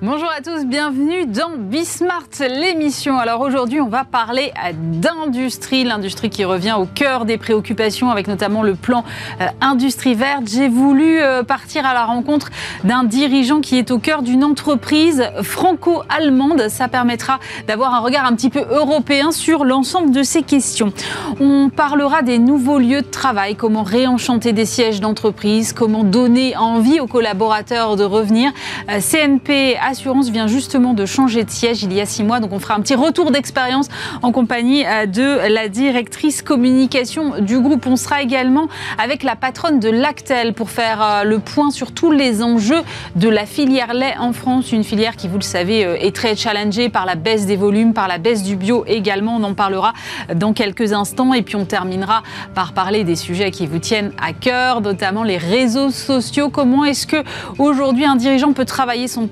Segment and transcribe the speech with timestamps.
[0.00, 3.18] Bonjour à tous, bienvenue dans Bismart, l'émission.
[3.18, 8.62] Alors aujourd'hui, on va parler d'industrie, l'industrie qui revient au cœur des préoccupations avec notamment
[8.62, 9.02] le plan
[9.40, 10.44] euh, Industrie verte.
[10.46, 12.50] J'ai voulu euh, partir à la rencontre
[12.84, 16.68] d'un dirigeant qui est au cœur d'une entreprise franco-allemande.
[16.68, 20.92] Ça permettra d'avoir un regard un petit peu européen sur l'ensemble de ces questions.
[21.40, 27.00] On parlera des nouveaux lieux de travail, comment réenchanter des sièges d'entreprise, comment donner envie
[27.00, 28.52] aux collaborateurs de revenir.
[28.88, 32.40] Euh, CNP Assurance vient justement de changer de siège il y a six mois.
[32.40, 33.88] Donc on fera un petit retour d'expérience
[34.20, 37.86] en compagnie euh, de la directrice communication du groupe.
[37.86, 38.68] On sera également
[39.02, 42.82] avec la patronne de Lactel pour faire euh, le point sur tous les enjeux
[43.16, 44.72] de la filière lait en France.
[44.72, 47.94] Une filière qui, vous le savez, euh, est très challengée par la baisse des volumes,
[47.94, 49.36] par la baisse du bio également.
[49.36, 49.94] On en parlera
[50.34, 51.32] dans quelques instants.
[51.32, 52.22] Et puis on terminera
[52.54, 56.50] par parler des sujets qui vous tiennent à cœur, notamment les réseaux sociaux.
[56.50, 57.24] Comment est-ce que
[57.58, 59.28] aujourd'hui un dirigeant peut travailler son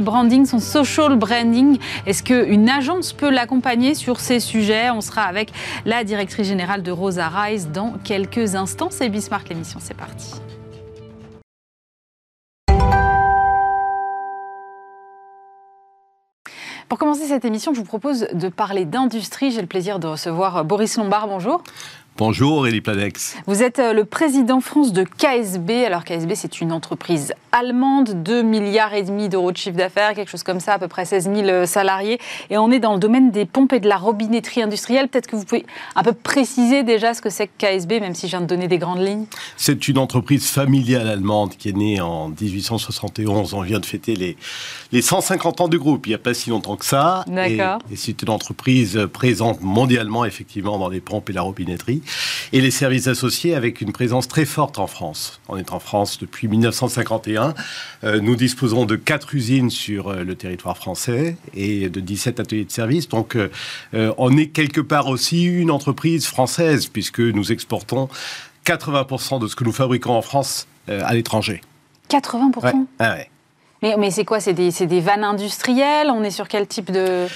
[0.00, 1.78] branding, son social branding.
[2.06, 4.90] Est-ce qu'une agence peut l'accompagner sur ces sujets?
[4.90, 5.52] On sera avec
[5.84, 8.88] la directrice générale de Rosa Rise dans quelques instants.
[8.90, 10.34] C'est Bismarck l'émission, c'est parti.
[16.88, 19.50] Pour commencer cette émission, je vous propose de parler d'industrie.
[19.50, 21.26] J'ai le plaisir de recevoir Boris Lombard.
[21.26, 21.62] Bonjour.
[22.18, 23.36] Bonjour Aurélie Planex.
[23.46, 25.84] Vous êtes euh, le président France de KSB.
[25.84, 30.30] Alors KSB, c'est une entreprise allemande, 2 milliards et demi d'euros de chiffre d'affaires, quelque
[30.30, 32.18] chose comme ça, à peu près 16 000 euh, salariés.
[32.48, 35.08] Et on est dans le domaine des pompes et de la robinetterie industrielle.
[35.08, 38.28] Peut-être que vous pouvez un peu préciser déjà ce que c'est que KSB, même si
[38.28, 39.26] je viens de donner des grandes lignes.
[39.58, 43.52] C'est une entreprise familiale allemande qui est née en 1871.
[43.52, 44.38] On vient de fêter les,
[44.90, 46.06] les 150 ans du groupe.
[46.06, 47.26] Il n'y a pas si longtemps que ça.
[47.26, 47.80] D'accord.
[47.90, 52.00] Et, et c'est une entreprise présente mondialement, effectivement, dans les pompes et la robinetterie
[52.52, 55.40] et les services associés avec une présence très forte en France.
[55.48, 57.54] On est en France depuis 1951.
[58.04, 62.64] Euh, nous disposons de quatre usines sur euh, le territoire français et de 17 ateliers
[62.64, 63.08] de service.
[63.08, 63.48] Donc, euh,
[64.18, 68.08] on est quelque part aussi une entreprise française puisque nous exportons
[68.64, 71.60] 80% de ce que nous fabriquons en France à l'étranger.
[72.10, 72.72] 80% ouais.
[72.98, 73.30] Ah ouais.
[73.82, 74.40] Mais, mais c'est quoi?
[74.40, 76.10] C'est des, des vannes industrielles?
[76.10, 77.26] On est sur quel type de...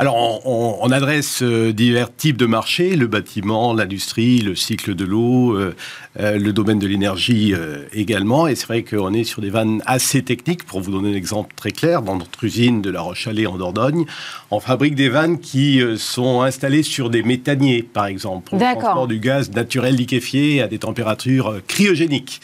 [0.00, 5.04] Alors, on, on, adresse euh, divers types de marchés, le bâtiment, l'industrie, le cycle de
[5.04, 5.74] l'eau, euh,
[6.20, 8.46] euh, le domaine de l'énergie euh, également.
[8.46, 10.64] Et c'est vrai qu'on est sur des vannes assez techniques.
[10.64, 14.04] Pour vous donner un exemple très clair, dans notre usine de La Roche-Alée en Dordogne,
[14.52, 19.08] on fabrique des vannes qui sont installées sur des méthaniers, par exemple, pour le transport
[19.08, 22.40] du gaz naturel liquéfié à des températures cryogéniques,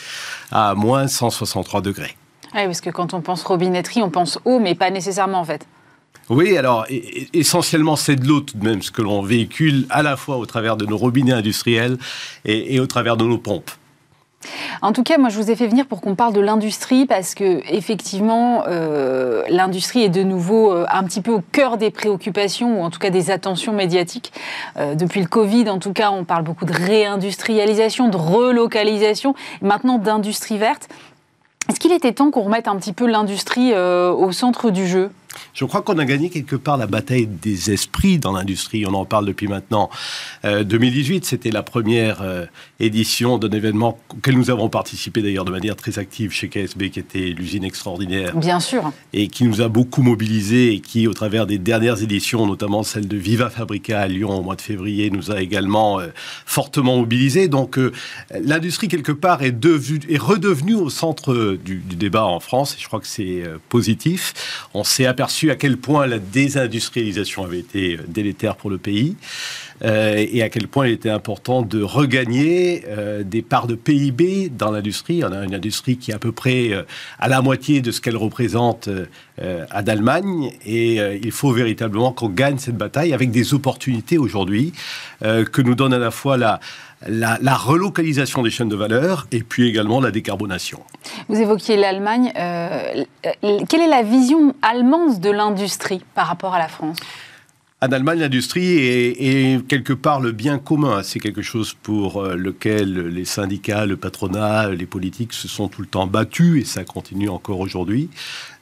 [0.51, 2.17] à moins 163 degrés.
[2.53, 5.69] Oui, parce que quand on pense robinetterie, on pense eau, mais pas nécessairement en fait.
[6.31, 6.87] Oui, alors
[7.35, 10.47] essentiellement c'est de l'eau tout de même ce que l'on véhicule à la fois au
[10.47, 11.99] travers de nos robinets industriels
[12.47, 13.71] et, au travers de nos pompes.
[14.83, 17.35] En tout cas, moi, je vous ai fait venir pour qu'on parle de l'industrie parce
[17.35, 22.79] que, effectivement, euh, l'industrie est de nouveau euh, un petit peu au cœur des préoccupations
[22.79, 24.35] ou en tout cas des attentions médiatiques.
[24.77, 29.97] Euh, depuis le Covid, en tout cas, on parle beaucoup de réindustrialisation, de relocalisation, maintenant
[29.97, 30.89] d'industrie verte.
[31.71, 35.11] Est-ce qu'il était temps qu'on remette un petit peu l'industrie au centre du jeu?
[35.53, 38.85] Je crois qu'on a gagné quelque part la bataille des esprits dans l'industrie.
[38.87, 39.91] On en parle depuis maintenant.
[40.45, 42.47] Euh, 2018, c'était la première euh,
[42.81, 47.01] édition d'un événement auquel nous avons participé d'ailleurs de manière très active chez KSB, qui
[47.01, 48.37] était l'usine extraordinaire.
[48.37, 48.93] Bien sûr.
[49.13, 53.09] Et qui nous a beaucoup mobilisés et qui, au travers des dernières éditions, notamment celle
[53.09, 56.09] de Viva Fabrica à Lyon au mois de février, nous a également euh,
[56.47, 57.49] fortement mobilisés.
[57.49, 57.93] Donc euh,
[58.31, 62.75] l'industrie, quelque part, est, devenue, est redevenue au centre du, du, débat en France.
[62.75, 64.69] Et je crois que c'est euh, positif.
[64.75, 69.17] On s'est aperçu aperçu à quel point la désindustrialisation avait été délétère pour le pays
[69.83, 74.51] euh, et à quel point il était important de regagner euh, des parts de PIB
[74.51, 75.25] dans l'industrie.
[75.25, 76.83] On a une industrie qui est à peu près euh,
[77.19, 78.91] à la moitié de ce qu'elle représente
[79.71, 84.73] à d'Allemagne et il faut véritablement qu'on gagne cette bataille avec des opportunités aujourd'hui
[85.21, 86.61] que nous donne à la fois la,
[87.09, 90.81] la, la, relocalisation des chaînes de valeur et puis également la décarbonation.
[91.29, 92.33] Vous évoquiez l'Allemagne.
[92.37, 93.05] Euh,
[93.69, 96.97] quelle est la vision allemande de l'industrie par rapport à la France?
[97.83, 101.03] En Allemagne, l'industrie est, est, quelque part le bien commun.
[101.03, 105.87] C'est quelque chose pour lequel les syndicats, le patronat, les politiques se sont tout le
[105.87, 108.09] temps battus et ça continue encore aujourd'hui.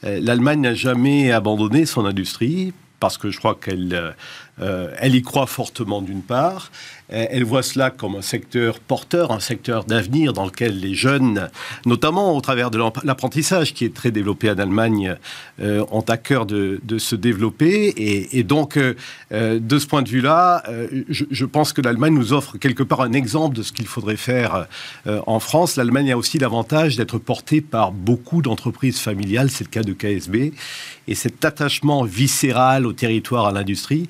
[0.02, 4.14] L'Allemagne n'a jamais abandonné son industrie parce que je crois qu'elle
[4.60, 6.70] elle y croit fortement d'une part.
[7.08, 11.50] Elle voit cela comme un secteur porteur, un secteur d'avenir dans lequel les jeunes,
[11.84, 15.16] notamment au travers de l'apprentissage qui est très développé en Allemagne,
[15.60, 18.28] ont à cœur de, se développer.
[18.32, 20.62] Et, donc, de ce point de vue-là,
[21.08, 24.16] je, je, pense que l'Allemagne nous offre quelque part un exemple de ce qu'il faudrait
[24.16, 24.66] faire
[25.06, 25.76] en France.
[25.76, 30.52] L'Allemagne a aussi l'avantage d'être portée par beaucoup d'entreprises familiales, c'est le cas de KSB.
[31.08, 34.08] Et cet attachement viscéral au territoire, à l'industrie,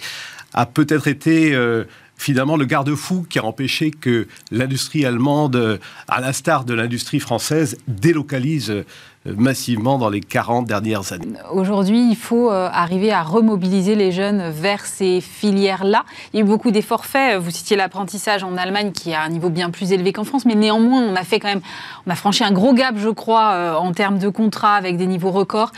[0.54, 1.84] a peut-être été euh,
[2.16, 8.84] finalement le garde-fou qui a empêché que l'industrie allemande, à l'instar de l'industrie française, délocalise
[9.28, 11.38] euh, massivement dans les 40 dernières années.
[11.52, 16.04] Aujourd'hui, il faut euh, arriver à remobiliser les jeunes vers ces filières-là.
[16.32, 17.38] Il y a eu beaucoup d'efforts faits.
[17.38, 20.56] Vous citiez l'apprentissage en Allemagne qui a un niveau bien plus élevé qu'en France, mais
[20.56, 21.60] néanmoins, on a fait quand même,
[22.04, 25.06] on a franchi un gros gap, je crois, euh, en termes de contrats avec des
[25.06, 25.70] niveaux records.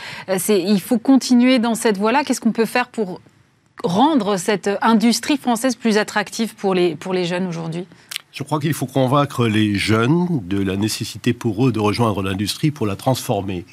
[0.49, 2.23] il faut continuer dans cette voie-là.
[2.23, 3.19] Qu'est-ce qu'on peut faire pour
[3.83, 7.87] rendre cette industrie française plus attractive pour les, jeunes aujourd'hui?
[8.35, 12.69] Je crois qu'il faut convaincre les jeunes de la nécessité pour eux de rejoindre l'industrie
[12.69, 13.65] pour la transformer.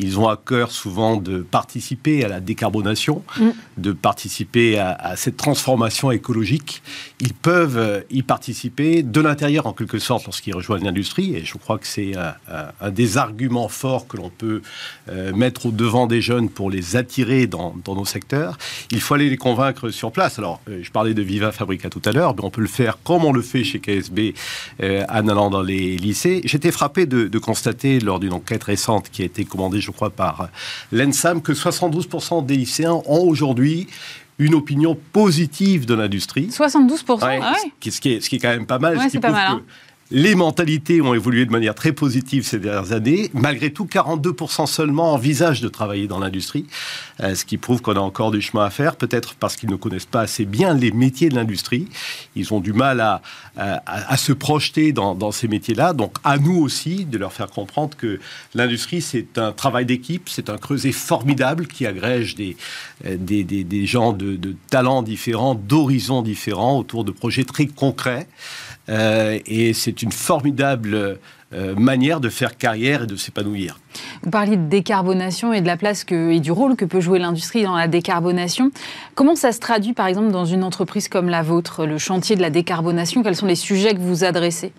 [0.00, 3.48] Ils ont à cœur souvent de participer à la décarbonation, mm.
[3.76, 6.82] de participer à, cette transformation écologique.
[7.20, 11.34] Ils peuvent y participer de l'intérieur en quelque sorte lorsqu'ils rejoignent l'industrie.
[11.34, 14.62] Et je crois que c'est un, des arguments forts que l'on peut
[15.10, 18.56] euh, mettre au devant des jeunes pour les attirer dans, nos secteurs.
[18.90, 20.38] Il faut aller les convaincre sur place.
[20.38, 22.96] Alors, euh, je parlais de Viva Fabrica tout à l'heure, mais on peut le faire
[23.04, 24.34] comme on le fait chez KSB
[24.82, 26.40] euh, en allant dans les lycées.
[26.44, 30.48] J'étais frappé de, constater lors d'une enquête récente qui a été commandée, je crois, par
[30.92, 33.86] l'ENSAM, que 72% des lycéens ont aujourd'hui
[34.38, 36.48] une opinion positive de l'industrie.
[36.48, 38.98] 72% ah ce, qui est, ce qui est quand même pas mal.
[39.10, 39.52] c'est pas mal.
[39.52, 39.62] Hein.
[40.10, 43.30] Les mentalités ont évolué de manière très positive ces dernières années.
[43.34, 46.64] Malgré tout, 42% seulement envisagent de travailler dans l'industrie,
[47.20, 49.76] euh, ce qui prouve qu'on a encore du chemin à faire, peut-être parce qu'ils ne
[49.76, 51.88] connaissent pas assez bien les métiers de l'industrie.
[52.36, 53.20] Ils ont du mal à,
[53.58, 55.92] à, se projeter dans, ces métiers-là.
[55.92, 58.18] Donc, à nous aussi de leur faire comprendre que
[58.54, 62.56] l'industrie, c'est un travail d'équipe, c'est un creuset formidable qui agrège des,
[63.04, 68.26] euh, des, des, gens de, de talents différents, d'horizons différents autour de projets très concrets.
[68.88, 71.18] Euh, et c'est une formidable
[71.54, 73.78] euh, manière de faire carrière et de s'épanouir.
[74.22, 77.18] Vous parliez de décarbonation et de la place que, et du rôle que peut jouer
[77.18, 78.70] l'industrie dans la décarbonation.
[79.14, 82.42] Comment ça se traduit, par exemple, dans une entreprise comme la vôtre, le chantier de
[82.42, 83.22] la décarbonation?
[83.22, 84.72] Quels sont les sujets que vous adressez?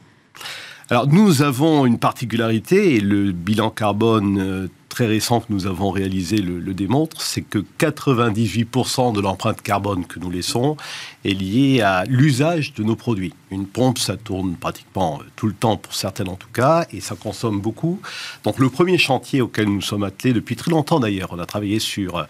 [0.91, 5.91] Alors nous avons une particularité et le bilan carbone euh, très récent que nous avons
[5.91, 10.77] réalisé le, démontre, c'est que 98% de l'empreinte carbone que nous laissons
[11.25, 13.33] est liée à l'usage de nos produits.
[13.51, 17.15] Une pompe, ça tourne pratiquement tout le temps, pour certaines en tout cas, et ça
[17.15, 17.99] consomme beaucoup.
[18.43, 21.79] Donc le premier chantier auquel nous sommes attelés depuis très longtemps d'ailleurs, on a travaillé
[21.79, 22.25] sur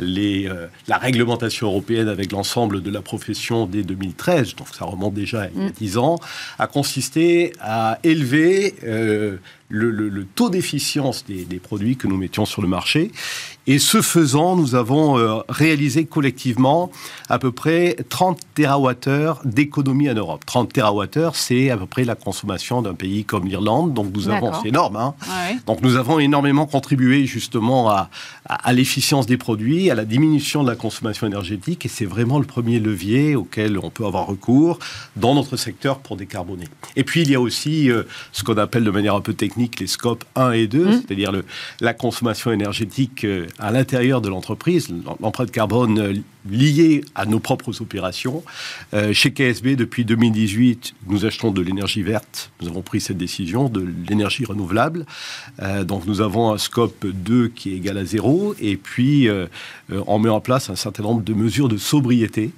[0.00, 5.14] les, euh, la réglementation européenne avec l'ensemble de la profession dès 2013, donc ça remonte
[5.14, 5.98] déjà il y a 10 mm.
[5.98, 6.18] ans,
[6.58, 9.36] a consisté à élever euh,
[9.68, 13.10] le, taux d'efficience des, produits que nous mettions sur le marché.
[13.66, 16.90] Et ce faisant, nous avons euh, réalisé collectivement
[17.30, 20.44] à peu près 30 TWh d'économie en Europe.
[20.44, 23.94] 30 TWh, c'est à peu près la consommation d'un pays comme l'Irlande.
[23.94, 24.96] Donc nous avons, c'est énorme.
[24.96, 25.14] Hein
[25.66, 28.10] Donc nous avons énormément contribué justement à,
[28.44, 31.86] à, l'efficience des produits, à la diminution de la consommation énergétique.
[31.86, 34.78] Et c'est vraiment le premier levier auquel on peut avoir recours
[35.16, 36.68] dans notre secteur pour décarboner.
[36.96, 38.02] Et puis il y a aussi euh,
[38.32, 40.92] ce qu'on appelle de manière un peu technique les scopes 1 et 2, mmh.
[40.92, 41.32] c'est-à-dire
[41.80, 44.88] la consommation énergétique euh, à l'intérieur de l'entreprise,
[45.20, 46.14] l'empreinte carbone euh,
[46.48, 48.42] liée à nos propres opérations.
[48.92, 52.50] Euh, chez KSB, depuis 2018, nous achetons de l'énergie verte.
[52.60, 55.06] Nous avons pris cette décision de l'énergie renouvelable.
[55.62, 58.54] Euh, donc nous avons un scope 2 qui est égal à zéro.
[58.60, 59.28] Et puis,
[60.06, 62.50] on met en place un certain nombre de mesures de sobriété.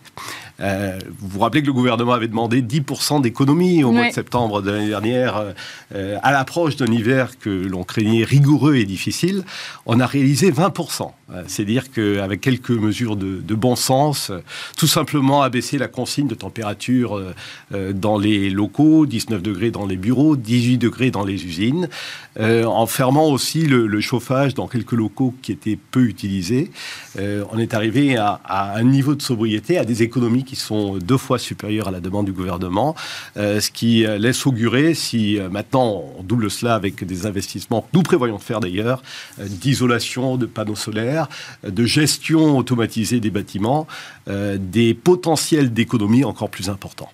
[0.58, 4.70] Vous vous rappelez que le gouvernement avait demandé 10% d'économie au mois de septembre de
[4.70, 5.54] l'année dernière,
[5.94, 9.44] à l'approche d'un hiver que l'on craignait rigoureux et difficile.
[9.84, 11.10] On a réalisé 20%.
[11.46, 14.30] C'est dire qu'avec quelques mesures de, de bon sens,
[14.76, 17.34] tout simplement abaisser la consigne de température euh,
[17.74, 21.88] euh, dans les locaux, 19 degrés dans les bureaux, 18 degrés dans les usines,
[22.38, 26.70] euh, en fermant aussi le, chauffage dans quelques locaux qui étaient peu utilisés.
[27.18, 28.40] on est arrivé à,
[28.76, 32.26] un niveau de sobriété, à des économies qui sont deux fois supérieures à la demande
[32.26, 32.94] du gouvernement,
[33.36, 38.36] ce qui laisse augurer, si maintenant on double cela avec des investissements que nous prévoyons
[38.36, 39.02] de faire d'ailleurs,
[39.38, 41.28] d'isolation de panneaux solaires,
[41.66, 43.86] de gestion automatisée des bâtiments,
[44.28, 47.10] euh, des potentiels d'économie encore plus importants.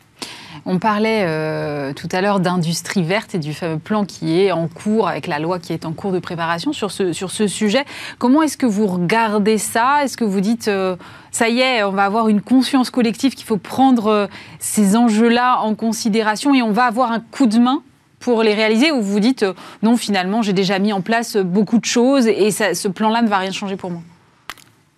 [0.65, 4.69] On parlait euh, tout à l'heure d'industrie verte et du fameux plan qui est en
[4.69, 7.85] cours, avec la loi qui est en cours de préparation sur ce, sur ce sujet.
[8.19, 10.05] Comment est-ce que vous regardez ça?
[10.05, 10.95] Est-ce que vous dites, euh,
[11.33, 14.27] ça y est, on va avoir une conscience collective qu'il faut prendre euh,
[14.61, 17.83] ces enjeux-là en considération et on va avoir un coup de main
[18.21, 18.93] pour les réaliser?
[18.93, 19.45] Ou vous dites,
[19.83, 23.39] non, finalement, j'ai déjà mis en place beaucoup de choses et ce plan-là ne va
[23.39, 24.03] rien changer pour moi?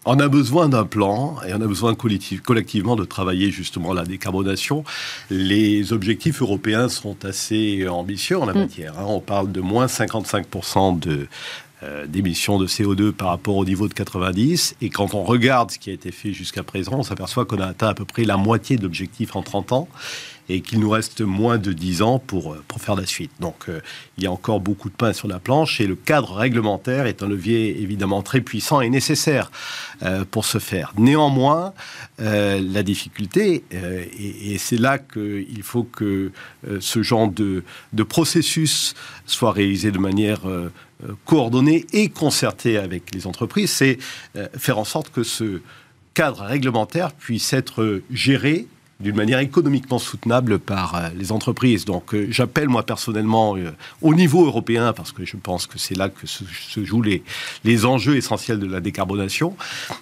[0.04, 4.84] On a besoin d'un plan et on a besoin collectivement de travailler justement la décarbonation.
[5.30, 8.58] Les objectifs européens sont assez ambitieux en la mm.
[8.58, 8.98] matière.
[8.98, 9.06] Hein.
[9.06, 11.26] On parle de moins 55% de,
[11.82, 14.76] euh, d'émissions de CO2 par rapport au niveau de 90.
[14.80, 17.66] Et quand on regarde ce qui a été fait jusqu'à présent, on s'aperçoit qu'on a
[17.66, 19.88] atteint à peu près la moitié de l'objectif en 30 ans
[20.48, 23.30] et qu'il nous reste moins de 10 ans pour, euh, pour faire la suite.
[23.40, 23.80] Donc euh,
[24.18, 27.22] il y a encore beaucoup de pain sur la planche et le cadre réglementaire est
[27.22, 29.50] un levier évidemment très puissant et nécessaire
[30.02, 30.92] euh, pour ce faire.
[30.98, 31.72] Néanmoins,
[32.18, 36.32] la difficulté, et, c'est là qu'il faut que
[36.80, 38.94] ce genre de, de, processus
[39.26, 40.40] soit réalisé de manière
[41.24, 43.98] coordonnée et concertée avec les entreprises, c'est
[44.56, 45.60] faire en sorte que ce
[46.14, 48.68] cadre réglementaire puisse être géré
[49.00, 51.84] d'une manière économiquement soutenable par euh, les entreprises.
[51.84, 53.72] Donc euh, j'appelle moi personnellement euh,
[54.02, 56.44] au niveau européen, parce que je pense que c'est là que se,
[56.84, 57.22] jouent les,
[57.64, 59.56] les enjeux essentiels de la décarbonation,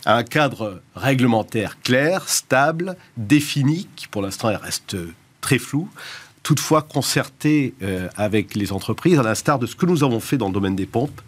[0.04, 4.96] un cadre réglementaire clair, stable, défini, qui pour l'instant reste
[5.40, 5.88] très flou,
[6.42, 7.75] toutefois concerté
[8.16, 10.87] avec les entreprises, à l'instar de ce que nous avons fait dans le domaine des
[10.87, 11.20] pompes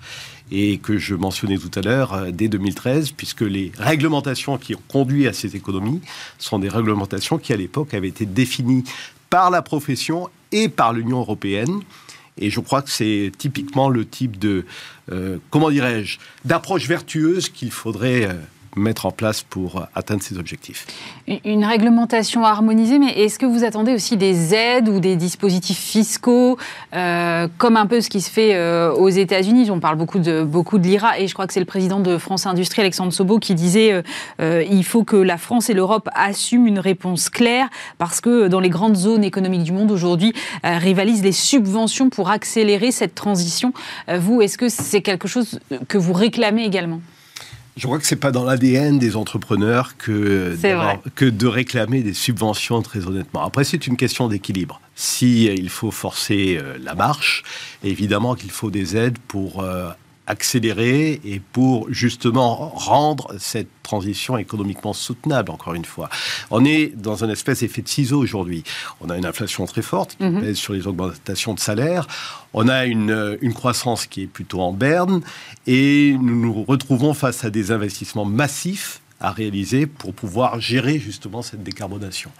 [0.51, 4.83] et que je mentionnais tout à l'heure euh, dès 2013, puisque les réglementations qui ont
[4.89, 6.01] conduit à ces économies
[6.39, 8.85] sont des réglementations qui, à l'époque, avaient été définies
[9.31, 11.81] par la profession et par l'Union européenne.
[12.39, 14.65] Et je crois que c'est typiquement le type de,
[15.13, 18.35] euh, comment dirais-je, d'approche vertueuse qu'il faudrait euh,
[18.77, 20.87] mettre en place pour atteindre ces objectifs.
[21.45, 26.59] Une réglementation harmonisée, mais est-ce que vous attendez aussi des aides ou des dispositifs fiscaux,
[26.95, 29.71] euh, comme un peu ce qui se fait euh, aux États-Unis?
[29.71, 32.19] On parle beaucoup de, beaucoup de l'IRA, et je crois que c'est le président de
[32.19, 34.03] France Industrie, Alexandre Sobo, qui disait
[34.41, 38.61] euh, il faut que la France et l'Europe assument une réponse claire, parce que dans
[38.61, 43.73] les grandes zones économiques du monde aujourd'hui, rivalisent les subventions pour accélérer cette transition.
[44.09, 47.01] vous, est-ce que c'est quelque chose que vous réclamez également?
[47.77, 50.57] Je crois que c'est pas dans l'ADN des entrepreneurs que,
[51.15, 53.45] que de réclamer des subventions, très honnêtement.
[53.45, 54.81] Après, c'est une question d'équilibre.
[54.95, 57.43] Si il faut forcer euh, la marche,
[57.83, 59.91] évidemment qu'il faut des aides pour euh,
[60.27, 66.09] accélérer et pour justement rendre cette transition économiquement soutenable, encore une fois.
[66.51, 68.65] On est dans un espèce d'effet de ciseau aujourd'hui.
[69.01, 70.41] On a une inflation très forte qui mhm.
[70.41, 72.07] pèse sur les augmentations de salaire.
[72.55, 75.21] On a une, une croissance qui est plutôt en berne
[75.67, 81.43] et nous nous retrouvons face à des investissements massifs à réaliser pour pouvoir gérer justement
[81.43, 82.31] cette décarbonation.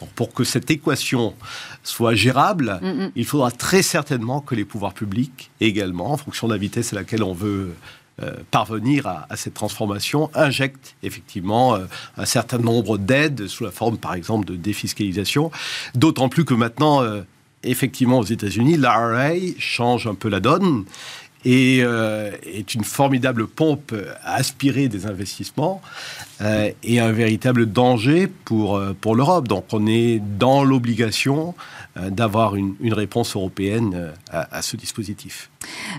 [0.00, 1.34] Donc pour que cette équation
[1.82, 3.12] soit gérable, mm, mm.
[3.16, 6.96] il faudra très certainement que les pouvoirs publics également, en fonction de la vitesse à
[6.96, 7.74] laquelle on veut
[8.22, 11.86] euh, parvenir à, cette transformation, injectent effectivement euh,
[12.16, 15.50] un certain nombre d'aides sous la forme par exemple de défiscalisation,
[15.94, 17.02] d'autant plus que maintenant...
[17.02, 17.22] Euh,
[17.66, 20.84] effectivement, aux États-Unis, l'IRA change un peu la donne
[21.44, 25.82] et euh, est une formidable pompe à aspirer des investissements
[26.40, 29.48] euh, et un véritable danger pour, euh, pour l'Europe.
[29.48, 31.54] Donc on est dans l'obligation
[31.96, 35.48] d'avoir une, réponse européenne à, à, ce dispositif.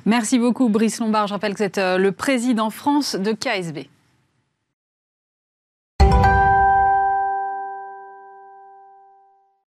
[0.06, 1.28] Merci beaucoup Brice Lombard.
[1.28, 3.88] Je rappelle que vous êtes le président France de KSB.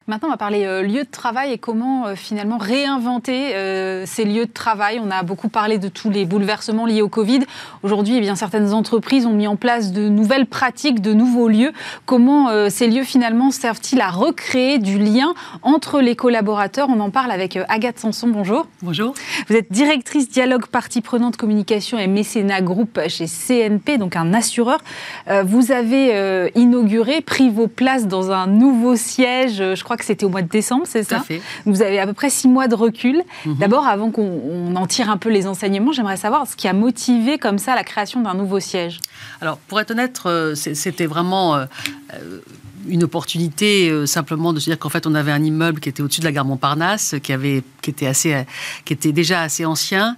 [0.10, 4.26] Maintenant, on va parler euh, lieu de travail et comment euh, finalement réinventer euh, ces
[4.26, 5.00] lieux de travail.
[5.00, 7.42] On a beaucoup parlé de tous les bouleversements liés au Covid.
[7.84, 11.74] Aujourd'hui, eh bien, certaines entreprises ont mis en place de nouvelles pratiques, de nouveaux lieux.
[12.08, 16.88] Comment ces lieux finalement servent-ils à recréer du lien entre les collaborateurs?
[16.90, 18.28] On en parle avec Agathe Sanson.
[18.28, 18.66] Bonjour.
[18.82, 19.14] Bonjour.
[19.48, 24.80] Vous êtes directrice dialogue partie prenante communication et mécénat groupe chez CNP, donc un assureur.
[25.46, 29.58] Vous avez inauguré, pris vos places dans un nouveau siège.
[29.58, 31.42] Je crois que c'était au mois de décembre, c'est ça fait.
[31.66, 33.22] Vous avez à peu près six mois de recul.
[33.46, 33.58] Mhm.
[33.58, 37.38] D'abord, avant qu'on en tire un peu les enseignements, j'aimerais savoir ce qui a motivé
[37.38, 39.00] comme ça la création d'un nouveau siège.
[39.42, 41.66] Alors, pour être honnête, euh, c'était vraiment euh,
[42.14, 42.40] euh,
[42.88, 46.22] une opportunité simplement de se dire qu'en fait on avait un immeuble qui était au-dessus
[46.22, 48.44] de la gare Montparnasse, qui avait, qui était assez,
[48.86, 50.16] qui était déjà assez ancien,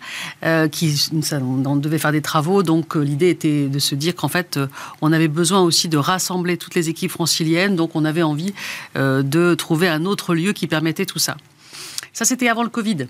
[0.71, 1.09] qui
[1.41, 4.59] on devait faire des travaux, donc l'idée était de se dire qu'en fait
[5.01, 8.53] on avait besoin aussi de rassembler toutes les équipes franciliennes, donc on avait envie
[8.95, 11.37] de trouver un autre lieu qui permettait tout ça.
[12.13, 13.07] Ça c'était avant le Covid.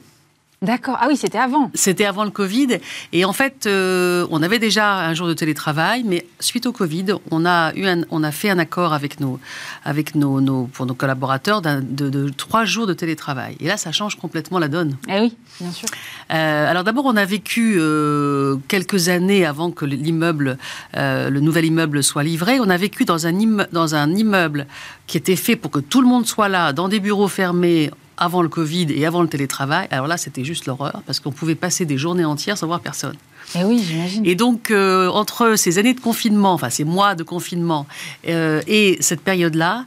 [0.63, 0.97] D'accord.
[1.01, 1.71] Ah oui, c'était avant.
[1.73, 2.77] C'était avant le Covid.
[3.13, 7.15] Et en fait, euh, on avait déjà un jour de télétravail, mais suite au Covid,
[7.31, 9.39] on a, eu on a fait un accord avec nos,
[9.83, 13.57] avec nos, pour nos collaborateurs de, de, trois jours de télétravail.
[13.59, 14.97] Et là, ça change complètement la donne.
[15.09, 15.89] Eh oui, bien sûr.
[16.31, 20.59] Euh, alors d'abord, on a vécu euh, quelques années avant que l'immeuble,
[20.93, 22.59] le nouvel immeuble soit livré.
[22.59, 23.33] On a vécu dans un,
[23.71, 24.67] dans un immeuble
[25.07, 27.89] qui était fait pour que tout le monde soit là, dans des bureaux fermés,
[28.21, 31.55] avant le Covid et avant le télétravail, alors là, c'était juste l'horreur, parce qu'on pouvait
[31.55, 33.15] passer des journées entières sans voir personne.
[33.55, 34.23] Et eh oui, j'imagine.
[34.27, 37.87] Et donc, euh, entre ces années de confinement, enfin ces mois de confinement
[38.27, 39.85] euh, et cette période-là,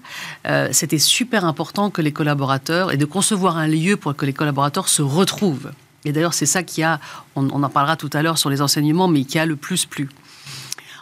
[0.48, 4.32] euh, c'était super important que les collaborateurs, et de concevoir un lieu pour que les
[4.32, 5.70] collaborateurs se retrouvent.
[6.04, 6.98] Et d'ailleurs, c'est ça qui a,
[7.36, 9.86] on, on, en parlera tout à l'heure sur les enseignements, mais qui a le plus
[9.86, 10.08] plu.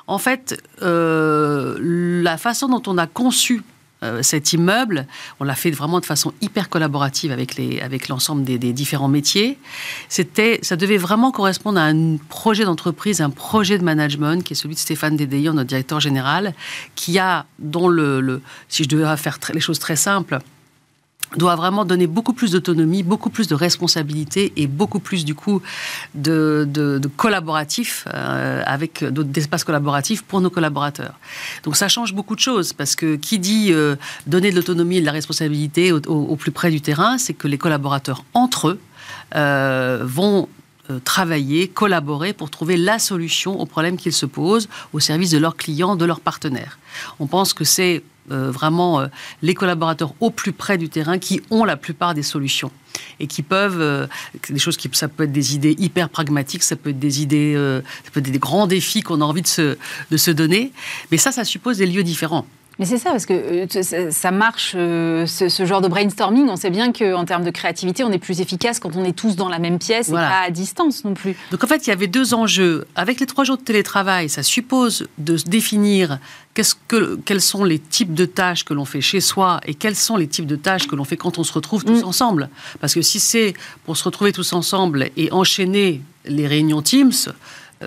[0.07, 3.63] En fait, la façon dont on a conçu
[4.03, 5.07] euh, cet immeuble.
[5.41, 9.59] On l'a fait vraiment de façon hyper collaborative avec, les, avec l'ensemble des, différents métiers.
[10.09, 14.57] C'était, ça devait vraiment correspondre à un projet d'entreprise, un projet de management qui est
[14.57, 16.55] celui de Stéphane Dédéillon, notre directeur général,
[16.95, 20.39] qui a, dont le, le si je devais faire les choses très simples,
[21.37, 25.63] doit vraiment donner beaucoup plus d'autonomie, beaucoup plus de responsabilité et beaucoup plus du coup
[26.15, 31.15] de, de, de collaboratif euh, avec d'espace collaboratif pour nos collaborateurs.
[31.65, 33.97] Donc ça change beaucoup de choses parce que qui dit euh,
[34.27, 37.59] donner de l'autonomie et de la responsabilité au, plus près du terrain, c'est que les
[37.59, 38.81] collaborateurs entre eux
[39.35, 40.49] euh, vont
[41.01, 45.57] travailler, collaborer pour trouver la solution aux problèmes qu'ils se posent au service de leurs
[45.57, 46.79] clients, de leurs partenaires.
[47.19, 49.09] On pense que c'est euh, vraiment euh,
[49.43, 52.71] les collaborateurs au plus près du terrain qui ont la plupart des solutions
[53.19, 54.07] et qui peuvent euh,
[54.49, 57.55] des choses qui ça peut être des idées hyper pragmatiques ça peut être des idées
[58.05, 60.71] ça peut être des grands défis qu'on a envie de se donner
[61.11, 62.47] mais ça ça suppose des lieux différents
[62.79, 66.49] mais c'est ça, parce que euh, ça marche, euh, ce, genre de brainstorming.
[66.49, 69.37] On sait bien qu'en termes de créativité, on est plus efficace quand on est tous
[69.37, 71.37] dans la même pièce et pas à distance non plus.
[71.51, 72.87] Donc en fait, il y avait deux enjeux.
[72.97, 76.19] Avec les trois jours de télétravail, ça suppose de définir
[76.55, 80.17] que, quels sont les types de tâches que l'on fait chez soi et quels sont
[80.17, 82.07] les types de tâches que l'on fait quand on se retrouve tous mm.
[82.07, 82.49] ensemble.
[82.81, 87.13] Parce que si c'est pour se retrouver tous ensemble et enchaîner les réunions Teams,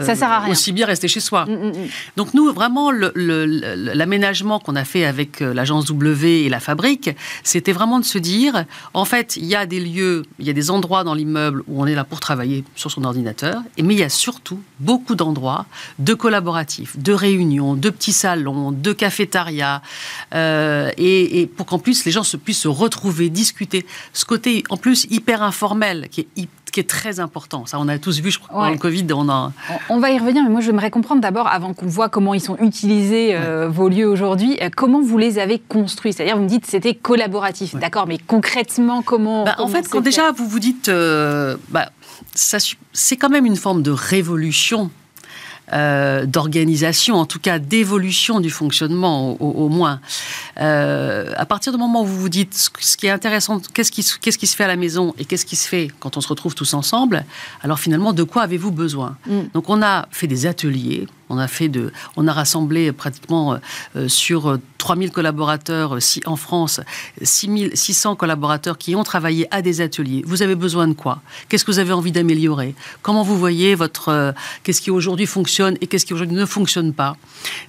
[0.01, 0.51] ça sert à rien.
[0.51, 1.45] Aussi bien rester chez soi.
[1.45, 1.87] Mm, mm, mm.
[2.17, 7.11] Donc nous, vraiment, l'aménagement qu'on a fait avec euh, l'agence W et la fabrique,
[7.43, 10.53] c'était vraiment de se dire, en fait, il y a des lieux, il y a
[10.53, 13.99] des endroits dans l'immeuble où on est là pour travailler sur son ordinateur, mais il
[13.99, 15.65] y a surtout beaucoup d'endroits
[15.99, 19.81] de collaboratifs, de réunions, de petits salons, de cafétérias,
[20.33, 23.85] euh, et, pour qu'en plus les gens se puissent se retrouver, discuter.
[24.13, 27.65] Ce côté, en plus, hyper informel, qui est hyper qui est très important.
[27.65, 29.08] Ça, on a tous vu, je crois, pendant le Covid.
[29.13, 29.54] On, a...
[29.88, 32.58] on va y revenir, mais moi, j'aimerais comprendre d'abord, avant qu'on voit comment ils sont
[32.58, 36.12] utilisés, euh, vos lieux aujourd'hui, euh, comment vous les avez construits?
[36.12, 39.45] C'est-à-dire, vous me dites c'était collaboratif, d'accord, mais concrètement, comment.
[39.45, 40.89] Bah, en fait, quand déjà vous vous dites.
[40.89, 41.89] Euh, bah,
[42.34, 44.91] c'est quand même une forme de révolution
[45.73, 49.99] euh, d'organisation, en tout cas d'évolution du fonctionnement au, moins.
[50.60, 54.06] Euh, à partir du moment où vous vous dites ce qui est intéressant, qu'est-ce qui,
[54.21, 56.28] qu'est-ce qui se fait à la maison et qu'est-ce qui se fait quand on se
[56.28, 57.25] retrouve tous ensemble,
[57.63, 59.17] alors finalement, de quoi avez-vous besoin?
[59.28, 59.39] Mm.
[59.54, 63.57] Donc on a fait des ateliers, on a, fait de, on a rassemblé pratiquement
[63.95, 66.81] euh, sur 3000 collaborateurs en France,
[67.21, 70.23] 600 collaborateurs qui ont travaillé à des ateliers.
[70.25, 71.21] Vous avez besoin de quoi?
[71.49, 72.75] Qu'est-ce que vous avez envie d'améliorer?
[73.01, 74.33] Comment vous voyez votre...
[74.63, 77.17] qu'est-ce qui aujourd'hui fonctionne et qu'est-ce qui aujourd'hui ne fonctionne pas?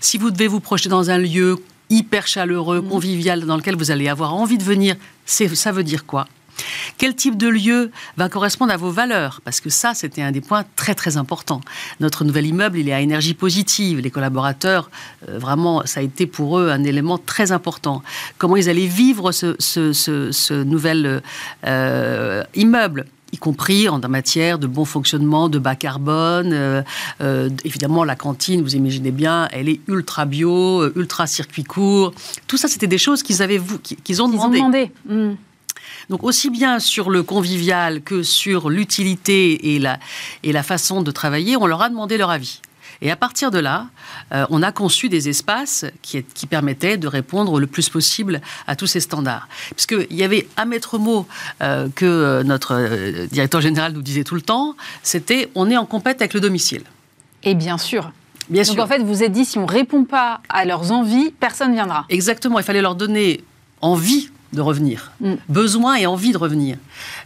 [0.01, 1.57] Si vous devez vous projeter dans un lieu
[1.91, 2.89] hyper chaleureux, mm.
[2.89, 6.27] convivial, dans lequel vous allez avoir envie de venir, ça veut dire quoi?
[6.99, 9.41] Quel type de lieu va correspondre à vos valeurs?
[9.45, 11.61] Parce que ça, c'était un des points très très importants.
[12.01, 14.01] Notre nouvel immeuble, il est à énergie positive.
[14.01, 14.91] Les collaborateurs,
[15.29, 18.03] euh, vraiment, ça a été pour eux un élément très important.
[18.39, 21.23] Comment ils allaient vivre ce, nouvel
[21.67, 23.07] euh, immeuble?
[23.33, 26.53] Y compris en matière de bon fonctionnement, de bas carbone.
[26.53, 26.83] Euh,
[27.21, 32.15] euh, évidemment, la cantine, vous imaginez bien, elle est ultra bio, ultra circuit court.
[32.47, 33.61] Tout ça, c'était des choses qu'ils avaient
[34.05, 34.93] qu'ils ont demandé.
[36.09, 39.99] Donc aussi bien sur le convivial que sur l'utilité et la,
[40.43, 42.61] et la façon de travailler, on leur a demandé leur avis.
[43.03, 43.89] Et à partir de là,
[44.33, 48.77] euh, on a conçu des espaces qui, qui, permettaient de répondre le plus possible à
[48.77, 49.49] tous ces standards.
[49.75, 51.27] Puisqu'il y avait un maître mot
[51.63, 55.87] euh, que euh, notre directeur général nous disait tout le temps, c'était on est en
[55.87, 56.85] compète avec le domicile.
[57.43, 58.13] Et bien sûr.
[58.49, 61.33] Bien Donc en fait, vous êtes dit, si on ne répond pas à leurs envies,
[61.39, 62.07] personne ne viendra.
[62.09, 63.43] Exactement, il fallait leur donner
[63.81, 65.35] envie de revenir, mm.
[65.49, 66.77] besoin et envie de revenir.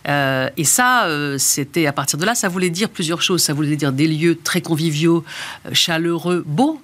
[0.09, 3.43] Euh, et ça, euh, c'était à partir de là, ça voulait dire plusieurs choses.
[3.43, 5.25] Ça voulait dire des lieux très conviviaux,
[5.67, 6.81] euh, chaleureux, beaux,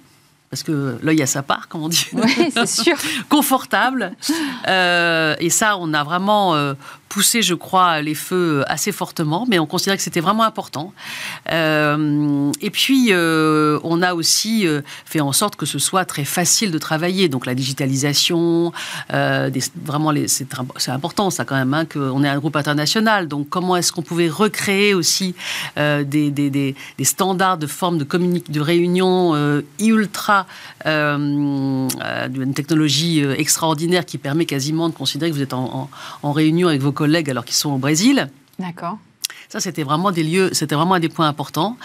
[0.51, 2.07] parce que l'œil a sa part, comme on dit.
[2.13, 2.97] Oui, c'est sûr.
[3.29, 4.13] Confortable.
[4.67, 6.75] et ça, on a vraiment
[7.09, 10.93] poussé, je crois, les feux assez fortement, mais on considérait que c'était vraiment important.
[11.53, 16.25] Euh, et puis, euh, on a aussi euh, fait en sorte que ce soit très
[16.25, 17.29] facile de travailler.
[17.29, 18.73] Donc, la digitalisation,
[19.11, 23.29] vraiment, c'est important, ça, quand même, hein, qu'on est un groupe international.
[23.29, 25.35] Donc, comment est-ce qu'on pouvait recréer aussi
[25.77, 28.07] des, standards de forme de,
[28.49, 30.47] de réunion ultra,
[30.85, 35.89] d'une technologie extraordinaire qui permet quasiment de considérer que vous êtes en,
[36.23, 38.29] en réunion avec vos collègues alors qu'ils sont au Brésil.
[38.59, 38.99] D'accord.
[39.49, 41.77] Ça, c'était vraiment des lieux, c'était vraiment un des points importants.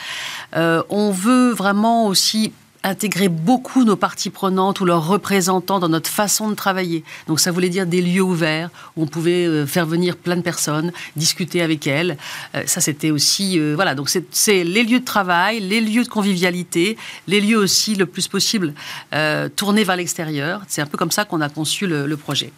[0.55, 6.09] Euh, on veut vraiment aussi intégrer beaucoup nos parties prenantes ou leurs représentants dans notre
[6.09, 7.03] façon de travailler.
[7.27, 10.41] Donc ça voulait dire des lieux ouverts où on pouvait euh, faire venir plein de
[10.41, 12.17] personnes, discuter avec elles.
[12.55, 16.97] Euh, ça c'était aussi voilà donc c'est les lieux de travail, les lieux de convivialité,
[17.27, 18.73] les lieux aussi le plus possible
[19.55, 20.61] tournés vers l'extérieur.
[20.67, 22.51] C'est un peu comme ça qu'on a conçu le, projet.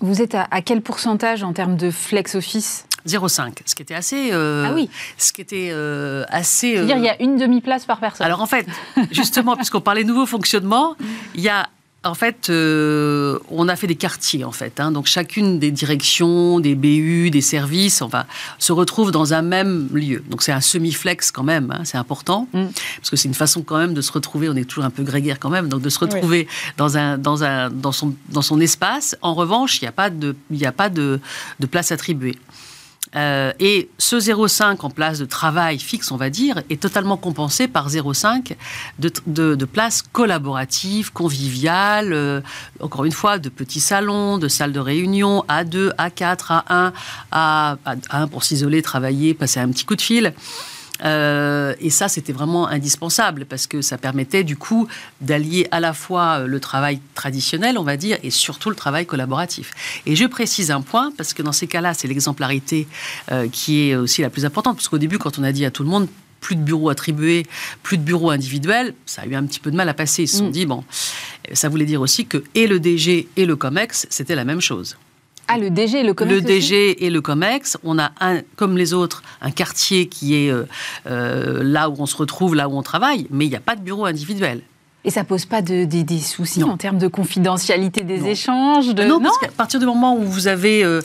[0.00, 2.86] Vous êtes à, à quel pourcentage en termes de flex office?
[3.06, 4.30] 0,5, ce qui était assez.
[4.32, 4.88] Euh, ah oui.
[5.16, 6.74] Ce qui était euh, assez.
[6.74, 8.26] C'est-à-dire il y a euh, une demi-place par personne.
[8.26, 8.66] Alors en fait,
[9.10, 10.96] justement, puisqu'on parlait nouveau fonctionnement,
[11.34, 11.68] il y a
[12.02, 14.80] en fait, on a fait des quartiers, en fait.
[14.80, 14.90] Hein.
[14.90, 18.26] donc, chacune des directions, des BU, des services, on va
[18.58, 20.24] se retrouve dans un même lieu.
[20.30, 22.68] Donc, c'est un semi-flex quand même, hein, c'est important, mm.
[22.96, 25.02] parce que c'est une façon quand même de se retrouver, on est toujours un peu
[25.02, 28.60] grégaire quand même, donc de se retrouver dans, un, dans, un, dans, son, dans son
[28.60, 29.14] espace.
[29.20, 31.20] En revanche, il n'y a pas, de, il a pas de,
[31.60, 32.38] de place attribuée.
[33.16, 37.66] Euh, et ce 0,5 en place de travail fixe, on va dire, est totalement compensé
[37.66, 38.56] par 0,5
[38.98, 42.40] de, de, places collaboratives, conviviales, euh,
[42.80, 46.92] encore une fois, de petits salons, de salles de réunion, A2, A4, A1,
[47.32, 50.32] A, A1 pour s'isoler, travailler, passer un petit coup de fil.
[51.04, 54.88] Euh, et ça, c'était vraiment indispensable parce que ça permettait du coup
[55.20, 59.72] d'allier à la fois le travail traditionnel, on va dire, et surtout le travail collaboratif.
[60.06, 62.86] Et je précise un point parce que dans ces cas-là, c'est l'exemplarité
[63.32, 64.76] euh, qui est aussi la plus importante.
[64.76, 66.08] Parce qu'au début, quand on a dit à tout le monde
[66.40, 67.46] plus de bureaux attribués,
[67.82, 70.22] plus de bureaux individuels, ça a eu un petit peu de mal à passer.
[70.22, 70.52] Ils se sont mm.
[70.52, 70.84] dit, bon,
[71.52, 74.96] ça voulait dire aussi que et le DG et le COMEX, c'était la même chose.
[75.52, 77.76] Ah, le DG et le COMEX Le DG et le COMEX.
[77.82, 80.64] On a, un, comme les autres, un quartier qui est euh,
[81.08, 83.74] euh, là où on se retrouve, là où on travaille, mais il n'y a pas
[83.74, 84.62] de bureau individuel.
[85.02, 89.02] Et ça pose pas de, des, soucis en termes de confidentialité des échanges de...
[89.02, 91.00] Non, parce qu'à partir du moment où vous avez euh,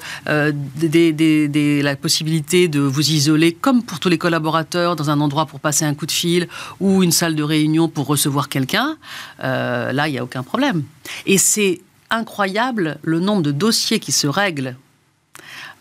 [0.75, 5.62] des, la possibilité de vous isoler, comme pour tous les collaborateurs, dans un endroit pour
[5.62, 6.49] passer un coup de fil
[6.81, 8.97] ou une salle de réunion pour recevoir quelqu'un,
[9.39, 10.84] là, il n'y a aucun problème.
[11.25, 11.79] Et c'est
[12.15, 14.75] incroyable le nombre de dossiers qui se règlent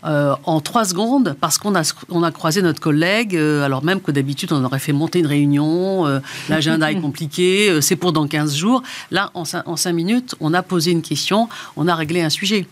[0.04, 4.02] euh, en trois secondes parce qu'on a, on a croisé notre collègue, euh, alors même
[4.02, 6.20] que d'habitude on aurait fait monter une réunion, euh,
[6.50, 8.82] l'agenda est compliqué, c'est pour dans 15 jours.
[9.10, 12.66] Là, en, en 5 minutes, on a posé une question, on a réglé un sujet.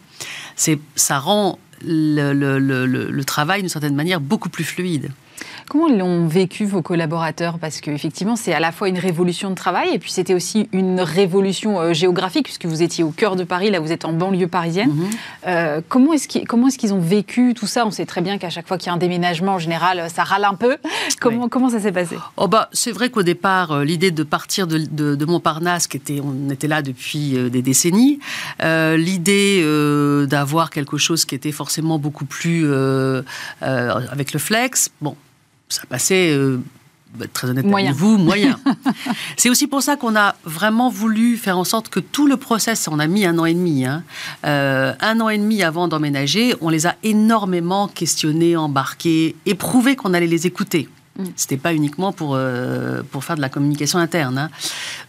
[0.57, 5.11] C'est, ça rend le, le, le, le travail d'une certaine manière beaucoup plus fluide.
[5.73, 7.59] Comment l'ont vécu vos collaborateurs?
[7.59, 11.01] Parce qu'effectivement, c'est à la fois une révolution de travail et puis c'était aussi une
[11.01, 14.49] révolution euh, géographique, puisque vous étiez au cœur de Paris, là vous êtes en banlieue
[14.49, 14.91] parisienne.
[14.91, 15.11] Mhm.
[15.47, 17.87] Euh, comment est-ce qu'ils ont vécu tout ça?
[17.87, 20.25] On sait très bien qu'à chaque fois qu'il y a un déménagement, en général, ça
[20.25, 20.77] râle un peu.
[21.21, 22.17] Comment, comment ça s'est passé?
[22.37, 26.51] Oh bah, C'est vrai qu'au départ, euh, l'idée de partir de, Montparnasse, qui était, on
[26.51, 28.19] était là depuis des décennies,
[28.61, 29.65] l'idée
[30.29, 32.71] d'avoir quelque chose qui était forcément beaucoup plus
[33.61, 35.17] avec le flex, bon,
[35.73, 36.31] ça passait.
[36.31, 36.59] Euh,
[37.15, 37.93] bah, très honnêtement, moyen.
[37.93, 38.59] vous, moyen.
[39.37, 42.89] c'est aussi pour ça qu'on a vraiment voulu faire en sorte que tout le process,
[42.89, 44.03] on a mis un an et demi, hein,
[44.47, 49.95] euh, un an et demi avant d'emménager, on les a énormément questionnés, embarqués, et prouvé
[49.95, 50.89] qu'on allait les écouter.
[51.17, 51.27] Ce mm.
[51.37, 54.39] C'était pas uniquement pour, euh, pour faire de la communication interne.
[54.39, 54.51] Hein.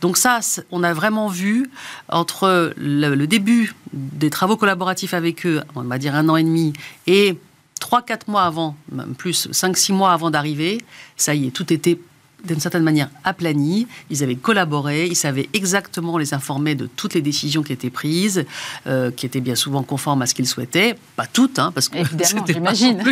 [0.02, 1.70] Donc ça, on a vraiment vu
[2.10, 6.44] entre le, le, début des travaux collaboratifs avec eux, on va dire un an et
[6.44, 6.74] demi,
[7.08, 7.38] et
[7.84, 10.80] 3-4 mois avant, même plus 5-6 mois avant d'arriver,
[11.18, 12.00] ça y est, tout était
[12.46, 13.88] d'une certaine manière aplani.
[14.10, 18.46] Ils avaient collaboré, ils savaient exactement les informer de toutes les décisions qui étaient prises,
[18.88, 20.96] euh, qui étaient bien souvent conformes à ce qu'ils souhaitaient.
[21.16, 21.98] Pas toutes, hein, parce que
[22.48, 23.04] j'imagine.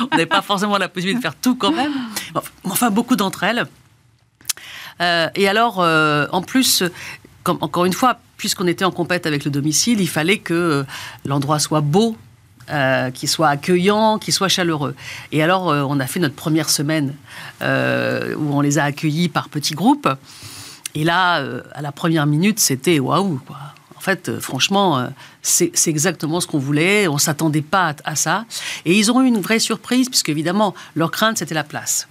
[0.00, 1.92] On n'avait pas forcément la possibilité de faire tout quand même.
[2.64, 3.66] Enfin, beaucoup d'entre elles.
[5.00, 6.84] Euh, et alors, euh, en plus,
[7.42, 10.84] comme, encore une fois, puisqu'on était en compète avec le domicile, il fallait que
[11.24, 12.16] l'endroit soit beau,
[12.70, 14.94] euh, qui soit accueillant, qui soit chaleureux.
[15.32, 17.14] Et alors, euh, on a fait notre première semaine
[17.60, 20.08] euh, où on les a accueillis par petits groupes.
[20.94, 23.58] Et là, à la première minute, c'était waouh, quoi.
[23.96, 25.08] En fait, franchement,
[25.42, 27.08] c'est exactement ce qu'on voulait.
[27.08, 28.44] On s'attendait pas à, ça.
[28.84, 32.06] Et ils ont eu une vraie surprise, puisque évidemment, leur crainte, c'était la place.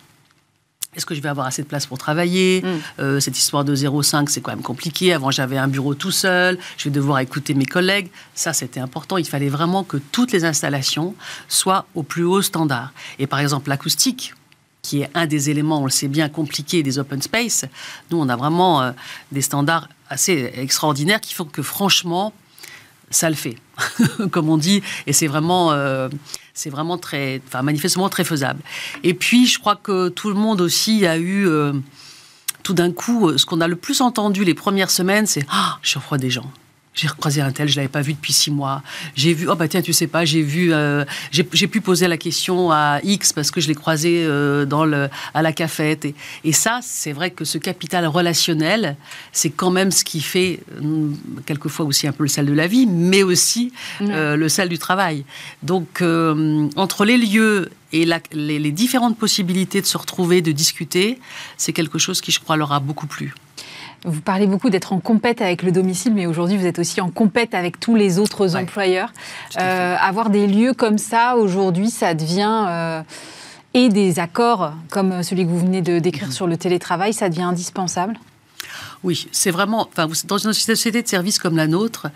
[0.96, 2.68] Est-ce que je vais avoir assez de place pour travailler Mm.
[3.00, 5.14] Euh, Cette histoire de 0,5, c'est quand même compliqué.
[5.14, 6.58] Avant, j'avais un bureau tout seul.
[6.78, 8.10] Je vais devoir écouter mes collègues.
[8.36, 9.18] Ça, c'était important.
[9.18, 11.16] Il fallait vraiment que toutes les installations
[11.48, 12.92] soient au plus haut standard.
[13.20, 14.34] Et par exemple, l'acoustique,
[14.82, 17.66] qui est un des éléments, on le sait bien, compliqués des open space,
[18.12, 18.92] nous, on a vraiment euh,
[19.32, 22.34] des standards assez extraordinaires qui font que, franchement,
[23.10, 23.58] ça le fait,
[24.32, 26.10] comme on dit, et c'est vraiment, euh,
[26.54, 28.62] c'est vraiment très, enfin manifestement très faisable.
[29.04, 31.74] Et puis, je crois que tout le monde aussi a eu, euh,
[32.64, 35.80] tout d'un coup, euh, ce qu'on a le plus entendu les premières semaines, c'est ah,
[35.82, 36.52] je reçois des gens.
[36.96, 38.84] J'ai recroisé un tel, je l'avais pas vu depuis six mois.
[39.16, 42.18] J'ai vu, oh bah tiens, tu sais pas, j'ai vu, euh, j'ai pu poser la
[42.18, 46.06] question à X parce que je l'ai croisé euh, dans le, à la cafette.
[46.06, 48.96] Et, et ça, c'est vrai que ce capital relationnel,
[49.32, 52.68] c'est quand même ce qui fait hum, quelquefois aussi un peu le sel de la
[52.68, 55.26] vie, mais aussi euh, le sel du travail.
[55.64, 60.52] Donc, euh, entre les lieux et la- les, les différentes possibilités de se retrouver, de
[60.52, 61.20] discuter,
[61.58, 63.34] c'est quelque chose qui, je crois, leur a beaucoup plu.
[64.06, 67.10] Vous parlez beaucoup d'être en compète avec le domicile, mais aujourd'hui vous êtes aussi en
[67.10, 68.62] compète avec tous les autres Ouais.
[68.64, 69.14] employeurs.
[69.60, 72.66] Euh, avoir des lieux comme ça, aujourd'hui, ça devient...
[72.70, 73.02] euh,
[73.76, 76.32] et des accords comme celui que vous venez de décrire Mhm.
[76.34, 78.14] sur le télétravail, ça devient indispensable?
[79.04, 79.88] Oui, c'est vraiment.
[79.92, 82.08] Enfin, dans une société de service comme la nôtre,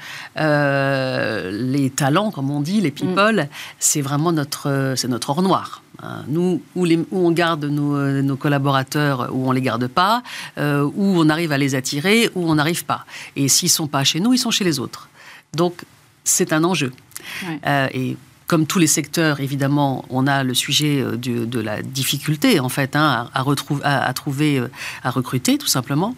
[0.58, 3.48] euh, les talents, comme on dit, les people,
[3.80, 5.82] c'est vraiment notre, c'est notre or noir.
[6.02, 6.24] hein.
[6.28, 10.24] Nous, où, les- où on garde nos, nos collaborateurs, où on les garde pas,
[10.58, 13.06] euh, où on arrive à les attirer, où on n'arrive pas.
[13.36, 15.10] Et s'ils sont pas chez nous, ils sont chez les autres.
[15.54, 15.84] Donc,
[16.24, 16.92] c'est un enjeu.
[17.46, 17.60] Ouais.
[17.68, 22.70] Euh, et comme tous les secteurs, évidemment, on a le sujet de la difficulté, en
[22.70, 24.64] fait, hein, à, à retrouver, à, à trouver,
[25.04, 26.16] à recruter, tout simplement.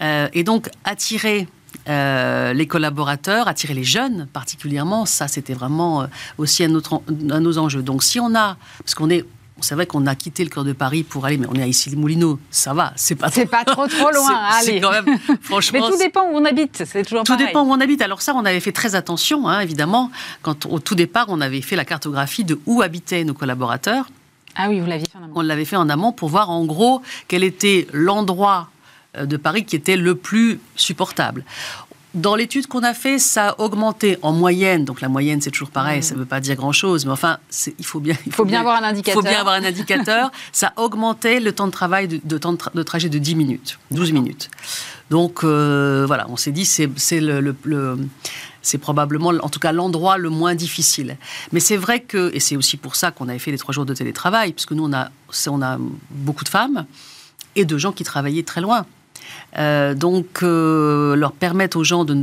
[0.00, 1.48] Euh, et donc, attirer
[1.88, 6.06] euh, les collaborateurs, attirer les jeunes particulièrement, ça, c'était vraiment euh,
[6.38, 7.82] aussi un, autre, un de nos enjeux.
[7.82, 9.24] Donc, si on a, parce qu'on est,
[9.60, 11.66] c'est vrai qu'on a quitté le cœur de Paris pour aller, mais on est à
[11.66, 14.80] Issy-les-Moulineaux, ça va, c'est pas C'est pas trop trop loin, allez.
[14.80, 17.46] quand même, Mais franchement, tout dépend où on habite, c'est toujours tout pareil.
[17.46, 18.02] dépend où on habite.
[18.02, 20.10] Alors ça, on avait fait très attention, hein, évidemment.
[20.42, 24.06] Quand au tout départ, on avait fait la cartographie de où habitaient nos collaborateurs.
[24.56, 25.32] Ah oui, vous l'aviez fait en amont.
[25.36, 28.68] On l'avait fait en amont pour voir en gros quel était l'endroit
[29.18, 31.44] de Paris qui était le plus supportable.
[32.12, 34.84] Dans l'étude qu'on a fait, ça a augmenté en moyenne.
[34.84, 37.38] Donc la moyenne, c'est toujours pareil, ça ne veut pas dire grand-chose, mais enfin,
[37.78, 39.22] il faut bien, il Il faut bien avoir un il indicateur.
[39.22, 40.32] faut bien avoir un indicateur.
[40.52, 43.36] ça augmentait le temps de travail de, de temps de, tra- de trajet de 10
[43.36, 44.50] minutes, 12 minutes.
[45.08, 47.98] Donc euh, voilà, on s'est dit c'est c'est le, le- le-
[48.62, 51.16] c'est probablement en tout cas l'endroit le moins difficile.
[51.52, 53.86] Mais c'est vrai que et c'est aussi pour ça qu'on avait fait les trois jours
[53.86, 55.10] de télétravail, puisque nous on a
[55.48, 55.78] on a
[56.10, 56.86] beaucoup de femmes
[57.54, 58.84] et de gens qui travaillaient très loin.
[59.58, 62.14] Euh, donc, euh, leur permettre aux gens de,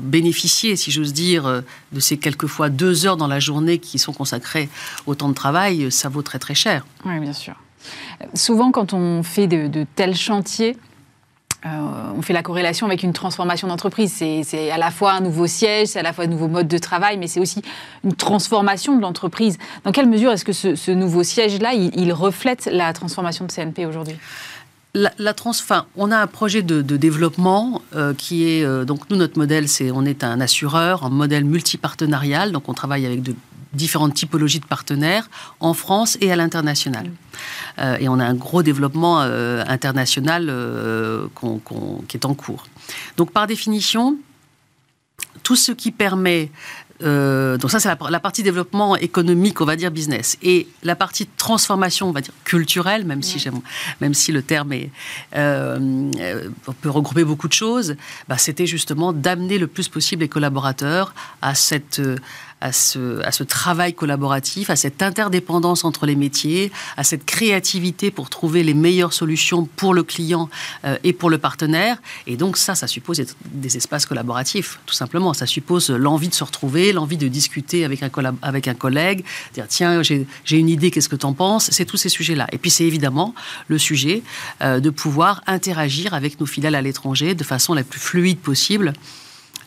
[0.00, 1.60] bénéficier, si j'ose dire, euh,
[1.92, 4.68] de ces quelquefois deux heures dans la journée qui sont consacrées
[5.06, 6.86] au temps de travail, ça vaut très très cher.
[7.04, 7.54] Oui, bien sûr.
[8.20, 10.76] Euh, Souvent, quand on fait de, tels chantiers,
[11.66, 14.12] euh, on fait la corrélation avec une transformation d'entreprise.
[14.12, 16.78] C'est à la fois un nouveau siège, c'est à la fois un nouveau mode de
[16.78, 17.62] travail, mais c'est aussi
[18.04, 19.58] une transformation de l'entreprise.
[19.84, 24.16] Dans quelle mesure est-ce que ce, nouveau siège-là, il reflète la transformation de CNP aujourd'hui?
[24.96, 25.50] La, trans,
[25.96, 29.90] on a un projet de, développement euh, qui est euh, donc nous notre modèle c'est
[29.90, 33.34] on est un assureur, un modèle multipartenarial donc on travaille avec de
[33.72, 35.28] différentes typologies de partenaires
[35.58, 37.10] en France et à l'international.
[37.80, 40.46] Euh, et on a un gros développement international
[41.40, 42.68] qui est en cours.
[43.16, 44.16] Donc par définition,
[45.42, 46.52] tout ce qui permet
[47.02, 50.38] euh, donc ça, c'est la, la partie développement économique, on va dire business.
[50.42, 53.60] Et la partie transformation, on va dire culturelle, même si j'aime,
[54.00, 54.90] même si le terme est,
[55.34, 57.96] euh, euh, on peut regrouper beaucoup de choses.
[58.28, 62.00] Bah, c'était justement d'amener le plus possible les collaborateurs à cette
[62.64, 68.62] à ce, travail collaboratif, à cette interdépendance entre les métiers, à cette créativité pour trouver
[68.62, 70.48] les meilleures solutions pour le client
[70.86, 71.98] euh, et pour le partenaire.
[72.26, 73.22] Et donc ça, ça suppose
[73.52, 75.34] des espaces collaboratifs, tout simplement.
[75.34, 78.08] Ça suppose l'envie de se retrouver, l'envie de discuter avec un,
[78.74, 81.68] collègue, dire tiens, j'ai une idée, qu'est-ce que tu en penses?
[81.70, 82.46] C'est tous ces sujets-là.
[82.52, 83.34] Et puis c'est évidemment
[83.68, 84.22] le sujet
[84.62, 88.94] euh, de pouvoir interagir avec nos filiales à l'étranger de façon la plus fluide possible.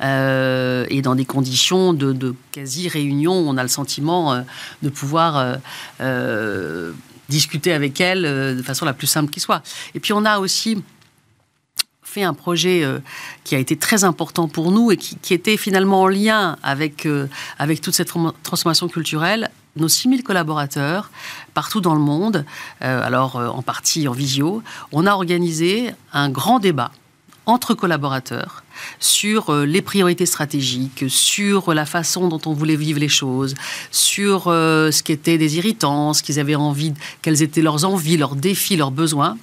[0.01, 4.41] Euh, et dans des conditions de, quasi-réunion, on a le sentiment euh,
[4.83, 5.57] de pouvoir
[6.01, 6.91] euh,
[7.29, 9.61] discuter avec elles euh, de façon la plus simple qui soit.
[9.95, 10.83] Et puis on a aussi
[12.03, 12.83] fait un projet
[13.43, 17.05] qui a été très important pour nous et qui, était finalement en lien avec,
[17.59, 19.51] avec toute cette forma- transformation culturelle.
[19.75, 21.11] Nos 6000 collaborateurs,
[21.53, 22.45] partout dans le monde,
[22.79, 26.91] alors en partie en visio, on a organisé un grand débat
[27.45, 28.63] entre collaborateurs
[28.99, 33.55] sur euh, les priorités stratégiques, sur la façon dont on voulait vivre les choses,
[33.91, 38.17] sur euh, ce qui était des irritants, ce qu'ils avaient envie, quelles étaient leurs envies,
[38.17, 39.37] leurs défis, leurs besoins.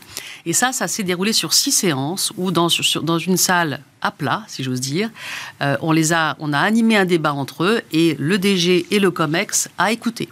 [0.47, 4.63] Et ça, ça s'est déroulé sur six séances où dans, une salle à plat, si
[4.63, 5.11] j'ose dire,
[5.63, 8.99] euh, on les a, on a animé un débat entre eux et le DG et
[8.99, 10.29] le Comex a écouté.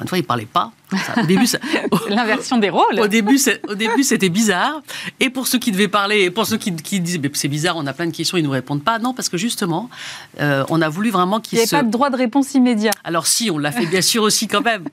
[0.00, 0.72] Une fois, ils parlaient pas.
[0.92, 1.46] au début,
[2.08, 2.98] l'inversion des rôles.
[2.98, 4.82] Au début, au début, c'était bizarre.
[5.20, 7.86] Et pour ceux qui devaient parler, et pour ceux qui, qui disent, c'est bizarre, on
[7.86, 8.98] a plein de questions, ils nous répondent pas.
[8.98, 9.88] Non, parce que justement,
[10.40, 11.58] euh, on a voulu vraiment qu'ils.
[11.58, 12.90] Il n'y avait pas de droit de réponse immédiat.
[13.04, 14.84] Alors si, on l'a fait bien sûr aussi quand même.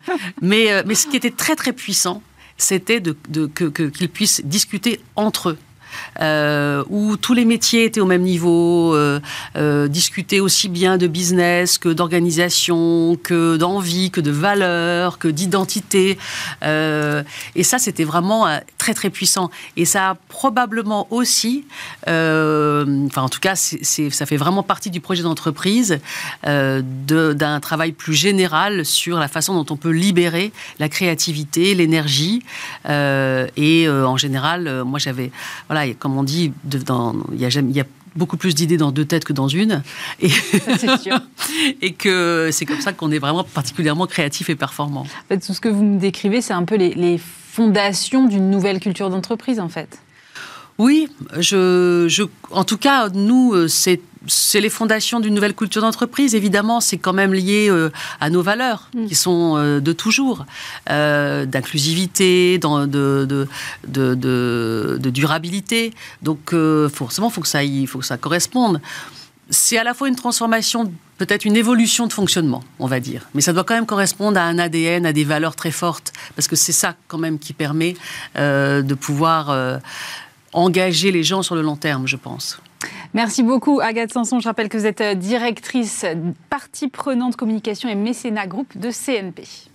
[0.41, 2.21] Mais, euh, mais ce qui était très très puissant,
[2.57, 5.57] c'était de, de, qu'ils puissent discuter entre eux
[6.19, 9.19] euh, où tous les métiers étaient au même niveau, euh,
[9.55, 16.17] euh, discuter aussi bien de business que d'organisation, que d'envie, que de valeur, que d'identité.
[16.61, 19.49] et ça, c'était vraiment très très puissant.
[19.77, 21.65] Et ça a probablement aussi,
[22.05, 25.99] enfin en tout cas, ça fait vraiment partie du projet d'entreprise,
[26.43, 32.43] d'un travail plus général sur la façon dont on peut libérer la créativité, l'énergie.
[32.87, 35.31] et en général, moi j'avais,
[35.67, 39.05] voilà, comme on dit, il y a il y a beaucoup plus d'idées dans deux
[39.05, 39.83] têtes que dans une.
[40.19, 41.19] Et, sûr.
[41.81, 45.01] et que c'est comme ça qu'on est vraiment particulièrement créatif et performant.
[45.01, 48.49] En fait, tout ce que vous me décrivez, c'est un peu les, les fondations d'une
[48.49, 49.99] nouvelle culture d'entreprise, en fait.
[50.77, 55.81] Oui, je, je, en tout cas, nous, euh, c'est c'est les fondations d'une nouvelle culture
[55.81, 56.35] d'entreprise.
[56.35, 59.05] Évidemment, c'est quand même lié euh, à nos valeurs, mm.
[59.07, 60.45] qui sont euh, de toujours,
[60.87, 63.47] d'inclusivité, de, de,
[63.87, 65.93] de, de, durabilité.
[66.21, 66.53] Donc,
[66.93, 68.81] forcément, il faut, que ça, faut que ça corresponde.
[69.49, 73.27] C'est à la fois une transformation, peut-être une évolution de fonctionnement, on va dire.
[73.33, 76.47] Mais ça doit quand même correspondre à un ADN, à des valeurs très fortes, parce
[76.47, 77.95] que c'est ça quand même qui permet
[78.35, 79.79] de pouvoir
[80.53, 82.59] engager les gens sur le long terme, je pense.
[83.13, 84.39] Merci beaucoup, Agathe Sanson.
[84.39, 86.05] Je rappelle que vous êtes directrice
[86.49, 89.70] partie prenante communication et mécénat groupe de CNP.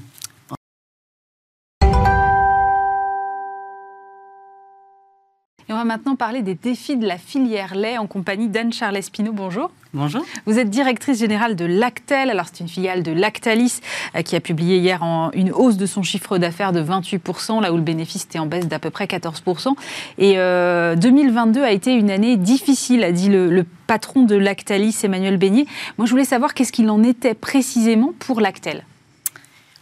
[5.76, 9.30] On va maintenant parler des défis de la filière lait en compagnie d'Anne-Charles Espino.
[9.30, 9.70] Bonjour.
[9.92, 10.24] Bonjour.
[10.46, 12.30] Vous êtes directrice générale de Lactel.
[12.30, 13.80] Alors, c'est une filiale de Lactalis
[14.14, 17.74] euh, qui a publié hier en une hausse de son chiffre d'affaires de 28%, là
[17.74, 19.74] où le bénéfice était en baisse d'à peu près 14%.
[20.16, 24.96] Et 2022 euh, a été une année difficile, a dit le, le patron de Lactalis,
[25.04, 25.66] Emmanuel Beignet.
[25.98, 28.82] Moi, je voulais savoir qu'est-ce qu'il en était précisément pour Lactel.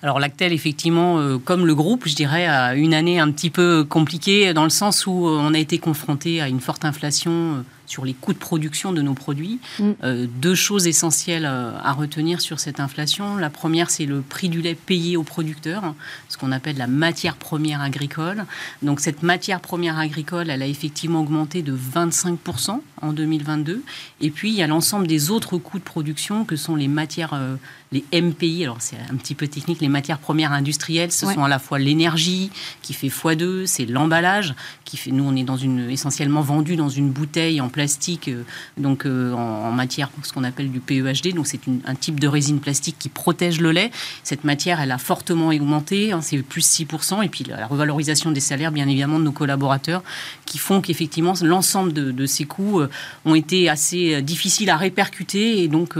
[0.04, 3.84] Alors Lactel, effectivement, euh, comme le groupe, je dirais, a une année un petit peu
[3.88, 7.62] compliquée dans le sens où euh, on a été confronté à une forte inflation euh,
[7.86, 9.60] sur les coûts de production de nos produits.
[9.78, 9.90] Mm.
[10.02, 13.36] Euh, deux choses essentielles à retenir sur cette inflation.
[13.36, 15.94] La première, c'est le prix du lait payé aux producteurs,
[16.28, 18.44] ce qu'on appelle la matière première agricole.
[18.82, 23.82] Donc cette matière première agricole, elle a effectivement augmenté de 25% en 2022.
[24.20, 27.34] Et puis, il y a l'ensemble des autres coûts de production que sont les matières,
[27.34, 27.56] euh,
[27.92, 31.48] les MPI, alors c'est un petit peu technique, les matières premières industrielles, ce sont à
[31.48, 32.50] la fois l'énergie
[32.82, 36.88] qui fait x2, c'est l'emballage qui fait, nous on est dans une, essentiellement vendu dans
[36.88, 38.42] une bouteille en plastique, euh,
[38.76, 41.34] donc euh, en, matière, ce qu'on appelle du PEHD.
[41.34, 43.90] Donc c'est un type de résine plastique qui protège le lait.
[44.22, 47.24] Cette matière, elle a fortement augmenté, hein, c'est plus 6%.
[47.24, 50.02] Et puis la revalorisation des salaires, bien évidemment, de nos collaborateurs,
[50.46, 52.80] qui font qu'effectivement l'ensemble de, ces coûts
[53.24, 55.62] ont été assez difficiles à répercuter.
[55.62, 55.94] Et donc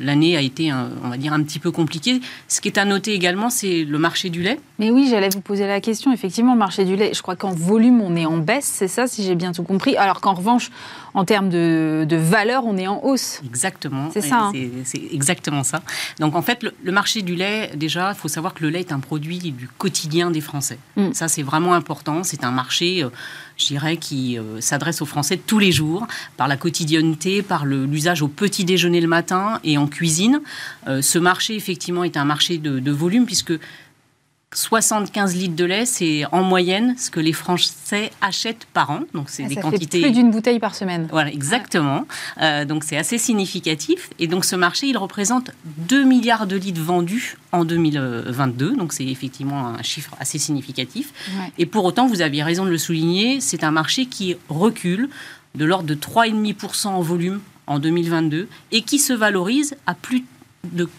[0.00, 2.20] l'année a été, on va dire, un petit peu compliquée.
[2.48, 4.58] Ce qui est à noter également, c'est le marché du lait.
[4.78, 6.12] Mais oui, j'allais vous poser la question.
[6.12, 9.06] Effectivement, le marché du lait, je crois qu'en volume, on est en baisse, c'est ça,
[9.06, 9.96] si j'ai bien tout compris.
[9.96, 10.70] Alors qu'en revanche,
[11.14, 13.40] en termes de, valeur, on est en hausse.
[13.44, 14.10] Exactement.
[14.12, 14.36] C'est ça.
[14.44, 14.52] Hein.
[14.84, 15.80] C'est exactement ça.
[16.20, 18.92] Donc en fait, le, marché du lait, déjà, il faut savoir que le lait est
[18.92, 20.78] un produit du quotidien des Français.
[20.96, 21.12] Mm.
[21.14, 22.22] Ça, c'est vraiment important.
[22.22, 23.08] C'est un marché, euh,
[23.56, 28.22] je dirais, qui euh, s'adresse aux Français tous les jours, par la quotidienneté, par l'usage
[28.22, 30.40] au petit déjeuner le matin et en cuisine.
[30.88, 33.54] Euh, ce marché, effectivement, est un marché de, de volume, puisque
[34.54, 39.00] 75 litres de lait, c'est en moyenne ce que les Français achètent par an.
[39.12, 40.00] Donc c'est ah, des quantités.
[40.00, 41.08] plus d'une bouteille par semaine.
[41.10, 42.06] Voilà, exactement.
[42.40, 44.08] Euh, donc c'est assez significatif.
[44.18, 45.50] Et donc ce marché, il représente
[45.88, 48.76] 2 milliards de litres vendus en 2022.
[48.76, 51.12] Donc c'est effectivement un chiffre assez significatif.
[51.58, 55.08] Et pour autant, vous aviez raison de le souligner, c'est un marché qui recule
[55.56, 60.26] de l'ordre de 3,5% en volume en 2022 et qui se valorise à plus de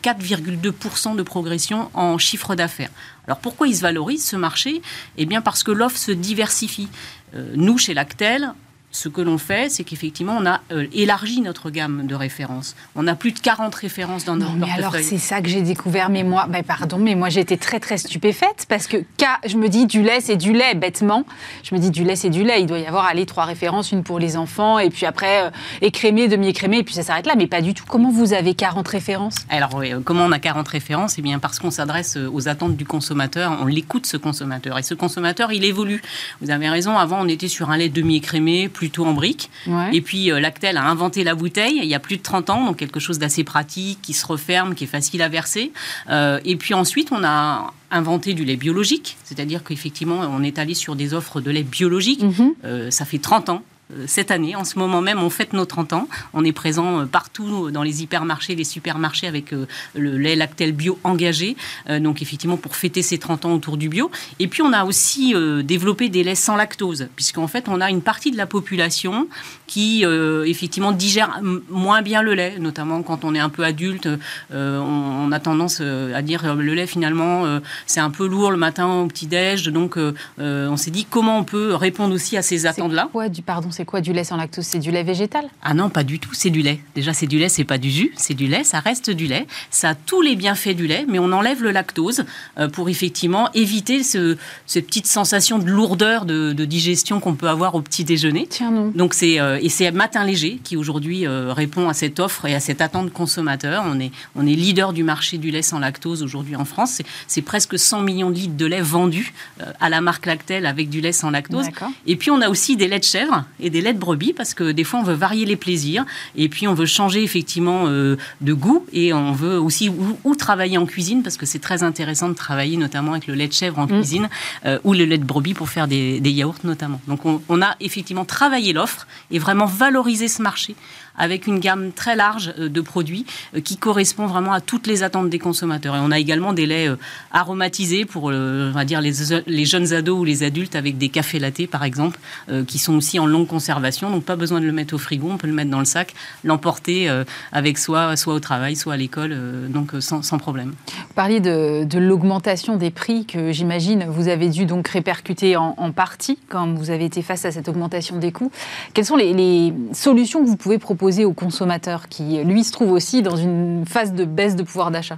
[0.03, 2.91] 4,2% de progression en chiffre d'affaires.
[3.25, 4.81] Alors pourquoi il se valorise ce marché?
[5.17, 6.87] Eh bien parce que l'offre se diversifie.
[7.35, 8.53] Euh, nous, chez Lactel,
[8.91, 12.75] ce que l'on fait, c'est qu'effectivement, on a euh, élargi notre gamme de références.
[12.95, 14.77] On a plus de 40 références dans notre portefeuille.
[14.77, 16.09] alors, c'est ça que j'ai découvert.
[16.09, 18.97] Mais moi, ben, pardon, mais moi, été très, très stupéfaite parce que
[19.45, 21.25] je me dis, du lait, c'est du lait, bêtement.
[21.63, 22.61] Je me dis, du lait, c'est du lait.
[22.61, 25.49] Il doit y avoir, allez, trois références, une pour les enfants, et puis après, euh,
[25.81, 27.35] écrémé, demi-écrémé, et puis ça s'arrête là.
[27.37, 27.83] Mais pas du tout.
[27.87, 29.35] Comment vous avez 40 références?
[29.49, 31.15] Alors, oui, euh, comment on a 40 références?
[31.17, 34.77] Eh bien, parce qu'on s'adresse aux attentes du consommateur, on l'écoute, ce consommateur.
[34.77, 36.01] Et ce consommateur, il évolue.
[36.41, 39.49] Vous avez raison, avant, on était sur un lait demi-écrémé, plutôt en brique.
[39.91, 42.65] Et puis euh, Lactel a inventé la bouteille il y a plus de 30 ans,
[42.65, 45.71] donc quelque chose d'assez pratique, qui se referme, qui est facile à verser.
[46.09, 50.75] Euh, et puis ensuite, on a inventé du lait biologique, c'est-à-dire qu'effectivement, on est allé
[50.75, 52.21] sur des offres de lait biologique.
[52.21, 52.53] Mhm.
[52.65, 53.63] Euh, ça fait 30 ans
[54.05, 54.55] cette année.
[54.55, 56.07] En ce moment même, on fête nos 30 ans.
[56.33, 59.65] On est présent euh, partout dans les hypermarchés, les supermarchés avec euh,
[59.95, 61.55] le lait Lactel bio engagé.
[61.99, 64.11] Donc effectivement pour fêter ces 30 ans autour du bio.
[64.39, 65.33] Et puis on a aussi
[65.63, 69.27] développé des laits sans lactose, puisqu'en fait on a une partie de la population
[69.67, 70.03] qui
[70.45, 74.09] effectivement digère moins bien le lait, notamment quand on est un peu adulte.
[74.51, 79.07] On a tendance à dire le lait finalement c'est un peu lourd le matin au
[79.07, 79.67] petit-déj.
[79.69, 79.97] Donc
[80.37, 83.09] on s'est dit comment on peut répondre aussi à ces attentes-là.
[83.29, 84.65] Du pardon, c'est quoi du lait sans lactose?
[84.65, 85.45] C'est du lait végétal?
[85.61, 86.79] Ah non, pas du tout, c'est du lait.
[86.95, 89.45] Déjà, c'est du lait, c'est pas du jus, c'est du lait, ça reste du lait.
[89.69, 92.25] Ça a tous les bienfaits du lait, mais on enlève le lactose
[92.57, 97.75] euh, pour effectivement éviter ce, cette petite sensation de lourdeur de, digestion qu'on peut avoir
[97.75, 98.47] au petit déjeuner.
[98.49, 98.91] Tiens non.
[98.95, 102.55] Donc c'est euh, et c'est Matin Léger qui aujourd'hui euh, répond à cette offre et
[102.55, 103.83] à cette attente consommateur.
[103.85, 107.01] On est on est leader du marché du lait sans lactose aujourd'hui en France.
[107.27, 109.33] C'est presque 100 millions de litres de lait vendus
[109.79, 111.67] à la marque Lactel avec du lait sans lactose.
[112.07, 114.53] Et puis on a aussi des laits de chèvre et des laits de brebis parce
[114.53, 116.05] que des fois on veut varier les plaisirs
[116.35, 120.77] et puis on veut changer effectivement euh, de goût et on veut aussi ou, travailler
[120.77, 123.79] en cuisine parce que c'est très intéressant de travailler notamment avec le lait de chèvre
[123.79, 123.99] en mm.
[123.99, 124.29] cuisine
[124.65, 127.01] euh, ou le lait de brebis pour faire des, yaourts notamment.
[127.07, 130.75] Donc on, on a effectivement travaillé l'offre et vraiment valorisé ce marché
[131.17, 135.03] avec une gamme très large euh, de produits euh, qui correspond vraiment à toutes les
[135.03, 135.95] attentes des consommateurs.
[135.95, 136.95] Et on a également des laits euh,
[137.31, 141.67] aromatisés pour, on va dire, les, jeunes ados ou les adultes avec des cafés lattés,
[141.67, 142.19] par exemple,
[142.67, 144.09] qui sont aussi en longue conservation.
[144.09, 146.13] Donc, pas besoin de le mettre au frigo, on peut le mettre dans le sac,
[146.43, 147.09] l'emporter
[147.51, 149.35] avec soi, soit au travail, soit à l'école,
[149.69, 150.73] donc sans, problème.
[150.87, 156.37] Vous parliez de, l'augmentation des prix que j'imagine vous avez dû donc répercuter en, partie
[156.49, 158.51] quand vous avez été face à cette augmentation des coûts.
[158.93, 163.21] Quelles sont les solutions que vous pouvez proposer au consommateur qui, lui, se trouve aussi
[163.21, 165.17] dans une phase de baisse de pouvoir d'achat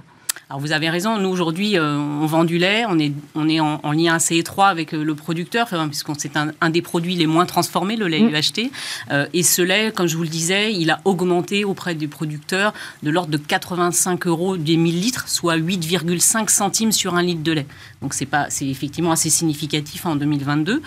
[0.50, 3.60] alors vous avez raison, nous aujourd'hui euh, on vend du lait, on est, on est
[3.60, 7.28] en, lien assez étroit avec euh, le producteur, puisqu'on c'est un, un, des produits les
[7.28, 8.34] moins transformés, le lait mmh.
[8.34, 8.70] UHT.
[9.12, 12.74] Euh, et ce lait, comme je vous le disais, il a augmenté auprès des producteurs
[13.04, 17.52] de l'ordre de 85 euros des 1000 litres, soit 8,5 centimes sur un litre de
[17.52, 17.66] lait.
[18.02, 20.82] Donc c'est pas, c'est effectivement assez significatif en 2022.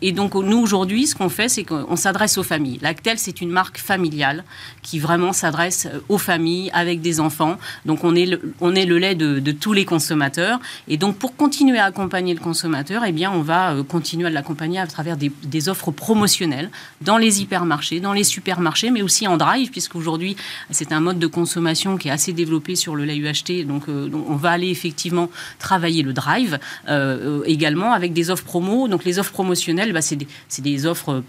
[0.00, 2.78] et donc nous aujourd'hui, ce qu'on fait, c'est qu'on s'adresse aux familles.
[2.82, 4.44] Lactel, c'est une marque familiale
[4.82, 7.58] qui vraiment s'adresse aux familles avec des enfants.
[7.86, 10.60] Donc on est le, on est le lait de, tous les consommateurs.
[10.88, 14.30] Et donc, pour continuer à accompagner le consommateur, eh bien, on va euh, continuer à
[14.30, 16.70] l'accompagner à travers des, offres promotionnelles
[17.02, 20.36] dans les hypermarchés, dans les supermarchés, mais aussi en drive, puisqu'aujourd'hui,
[20.70, 23.50] c'est un mode de consommation qui est assez développé sur le lait UHT.
[23.50, 25.28] Euh, donc on va aller effectivement
[25.58, 26.41] travailler le drive
[26.88, 28.88] euh, également avec des offres promo.
[28.88, 30.26] Donc, les offres promotionnelles, bah, c'est des,
[30.58, 31.24] des offres euh,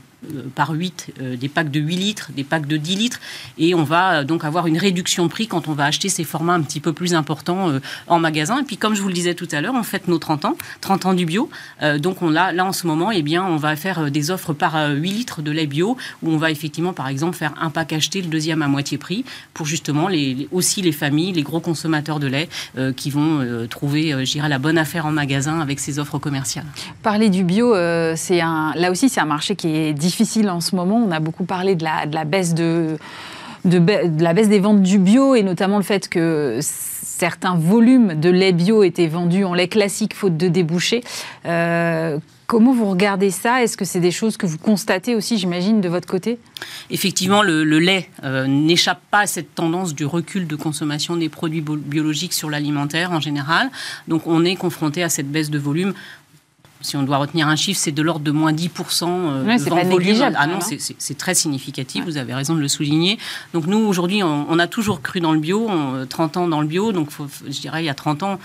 [0.56, 3.20] par 8 euh, des packs de 8 litres, des packs de 10 litres,
[3.58, 6.24] et on va euh, donc avoir une réduction de prix quand on va acheter ces
[6.24, 7.72] formats un petit peu plus importants
[8.08, 8.60] en magasin.
[8.62, 10.58] Et puis comme je vous le disais tout à l'heure, on fête nos 30 ans,
[10.82, 11.50] 30 ans du bio,
[12.00, 14.76] donc on a, là en ce moment, eh bien, on va faire des offres par
[14.90, 18.22] 8 litres de lait bio, où on va effectivement par exemple faire un pack acheté,
[18.22, 20.10] le deuxième à moitié prix, pour justement
[20.52, 22.50] aussi les familles, les gros consommateurs de lait
[22.96, 26.66] qui vont trouver, je la bonne affaire en magasin avec ces offres commerciales.
[27.02, 27.74] Parler du bio,
[28.16, 30.98] c'est un, là aussi c'est un marché qui est difficile difficile en ce moment.
[30.98, 33.00] On a beaucoup parlé de la, baisse des
[34.60, 39.44] ventes du bio et notamment le fait que certains volumes de lait bio étaient vendus
[39.44, 41.04] en lait classique faute de débouchés.
[41.46, 43.64] Euh, comment vous regardez ça?
[43.64, 46.38] Est-ce que c'est des choses que vous constatez aussi, j'imagine, de votre côté?
[46.92, 51.62] Effectivement, le, lait euh, n'échappe pas à cette tendance du recul de consommation des produits
[51.62, 53.72] biologiques sur l'alimentaire en général.
[54.08, 55.94] Donc on est confronté à cette baisse de volume
[56.84, 59.84] si on doit retenir un chiffre, c'est de l'ordre de moins 10% euh, c'est pas
[59.84, 60.36] négligeable.
[60.40, 63.18] Ah non, c'est très significatif, vous avez raison de le souligner.
[63.54, 65.70] Donc nous, aujourd'hui, on, a toujours cru dans le bio,
[66.10, 67.10] 30 ans dans le bio, donc
[67.46, 68.40] je dirais il y a 30 ans,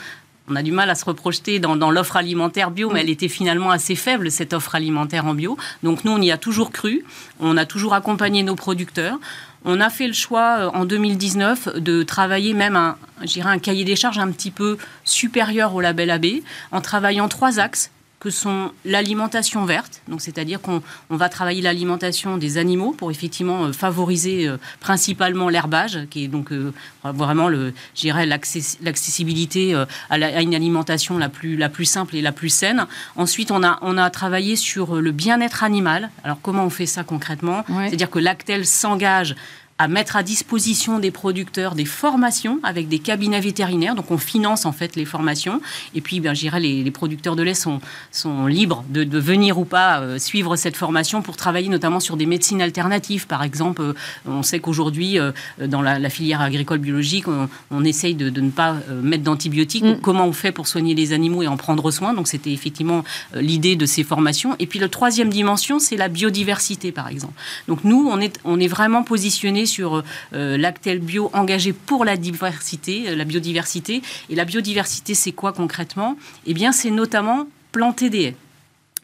[0.50, 3.70] on a du mal à se reprojeter dans, l'offre alimentaire bio, mais elle était finalement
[3.70, 5.58] assez faible, cette offre alimentaire en bio.
[5.82, 7.04] Donc nous, on y a toujours cru,
[7.40, 9.18] on a toujours accompagné nos producteurs.
[9.64, 12.96] On a fait le choix euh, en 2019 de travailler même un,
[13.44, 16.26] un cahier des charges un petit peu supérieur au label AB,
[16.70, 17.90] en travaillant trois axes
[18.20, 23.72] que sont l'alimentation verte, donc c'est-à-dire qu'on va travailler l'alimentation des animaux pour effectivement euh,
[23.72, 26.72] favoriser euh, principalement l'herbage, qui est donc euh,
[27.04, 27.72] vraiment le,
[28.04, 29.74] l'accessibilité
[30.10, 32.86] à, une alimentation la plus, la plus simple et la plus saine.
[33.16, 36.10] Ensuite, on a, on a travaillé sur le bien-être animal.
[36.24, 37.64] Alors comment on fait ça concrètement?
[37.68, 39.36] C'est-à-dire que Lactel s'engage
[39.78, 43.94] à mettre à disposition des producteurs des formations avec des cabinets vétérinaires.
[43.94, 45.60] Donc on finance en fait les formations.
[45.94, 49.18] Et puis, bien, je dirais, les, les producteurs de lait sont, sont libres de, de
[49.18, 53.26] venir ou pas euh, suivre cette formation pour travailler notamment sur des médecines alternatives.
[53.26, 53.94] Par exemple, euh,
[54.26, 55.30] on sait qu'aujourd'hui, euh,
[55.64, 57.26] dans la, filière agricole biologique,
[57.70, 59.84] on, essaye de, de, ne pas mettre d'antibiotiques.
[59.84, 60.00] Mm.
[60.00, 62.14] Comment on fait pour soigner les animaux et en prendre soin?
[62.14, 63.04] Donc c'était effectivement
[63.34, 64.56] l'idée de ces formations.
[64.58, 67.34] Et puis, la troisième dimension, c'est la biodiversité, par exemple.
[67.68, 70.02] Donc nous, on est, on est vraiment positionné sur
[70.32, 74.02] euh, l'Actel Bio engagé pour la diversité, euh, la biodiversité.
[74.30, 76.16] Et la biodiversité, c'est quoi concrètement?
[76.46, 78.36] Eh bien, c'est notamment planter des haies.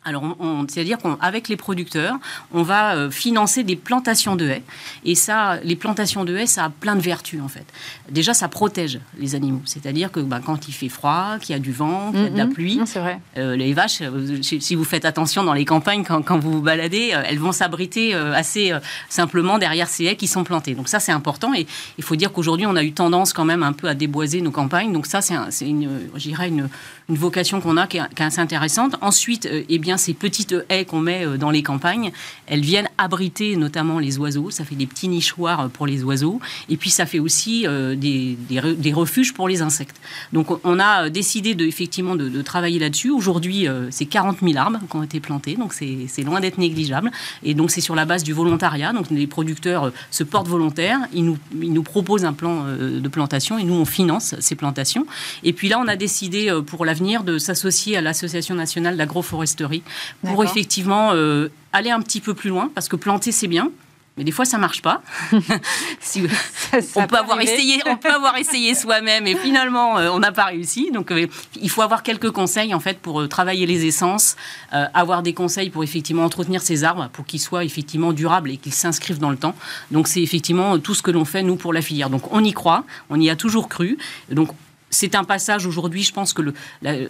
[0.04, 0.36] Alors,
[0.68, 2.16] c'est-à-dire qu'avec les producteurs,
[2.52, 4.62] on va euh, financer des plantations de haies.
[5.04, 7.64] Et ça, les plantations de haies, ça a plein de vertus, en fait.
[8.10, 9.62] Déjà, ça protège les animaux.
[9.64, 12.28] C'est-à-dire que ben, quand il fait froid, qu'il y a du vent, qu'il y a
[12.28, 12.52] de la mm-hmm.
[12.52, 13.18] pluie, vrai.
[13.38, 16.62] Euh, les vaches, euh, si vous faites attention dans les campagnes, quand, quand vous vous
[16.62, 18.72] baladez, elles vont s'abriter assez
[19.08, 20.74] simplement derrière ces haies qui sont plantées.
[20.74, 21.54] Donc ça, c'est important.
[21.54, 24.42] Et il faut dire qu'aujourd'hui, on a eu tendance quand même un peu à déboiser
[24.42, 24.92] nos campagnes.
[24.92, 25.34] Donc ça, c'est,
[25.66, 26.68] une, une,
[27.08, 28.96] une vocation qu'on a qui est, assez intéressante.
[29.00, 32.12] Ensuite, eh bien, ces petites haies qu'on met euh, dans les campagnes,
[32.46, 34.50] elles viennent abriter notamment les oiseaux.
[34.50, 36.40] Ça fait des petits nichoirs pour les oiseaux.
[36.68, 39.96] Et puis, ça fait aussi euh, des, refuges pour les insectes.
[40.32, 43.10] Donc, on a décidé de, effectivement de, travailler là-dessus.
[43.10, 45.56] Aujourd'hui, euh, c'est 40 000 arbres qui ont été plantés.
[45.56, 47.10] Donc, c'est loin d'être négligeable.
[47.42, 48.92] Et donc, c'est sur la base du volontariat.
[48.92, 51.00] Donc, les producteurs se portent volontaires.
[51.12, 55.06] Ils nous, ils nous proposent un plan de plantation et nous, on finance ces plantations.
[55.42, 59.82] Et puis là, on a décidé pour l'avenir de s'associer à l'Association nationale d'agroforesterie
[60.22, 63.70] pour effectivement euh, aller un petit peu plus loin, parce que planter, c'est bien.
[64.16, 65.02] Mais des fois, ça marche pas.
[65.32, 70.44] on, peut avoir essayé, on peut avoir essayé soi-même et finalement, euh, on n'a pas
[70.44, 70.92] réussi.
[70.92, 71.26] Donc, euh,
[71.60, 74.36] il faut avoir quelques conseils en fait pour travailler les essences,
[74.70, 78.72] avoir des conseils pour effectivement entretenir ces arbres, pour qu'ils soient effectivement durables et qu'ils
[78.72, 79.56] s'inscrivent dans le temps.
[79.90, 82.08] Donc, c'est effectivement tout ce que l'on fait nous pour la filière.
[82.08, 83.98] Donc, on y croit, on y a toujours cru.
[84.30, 84.50] Donc,
[84.94, 86.54] c'est un passage aujourd'hui, je pense que le,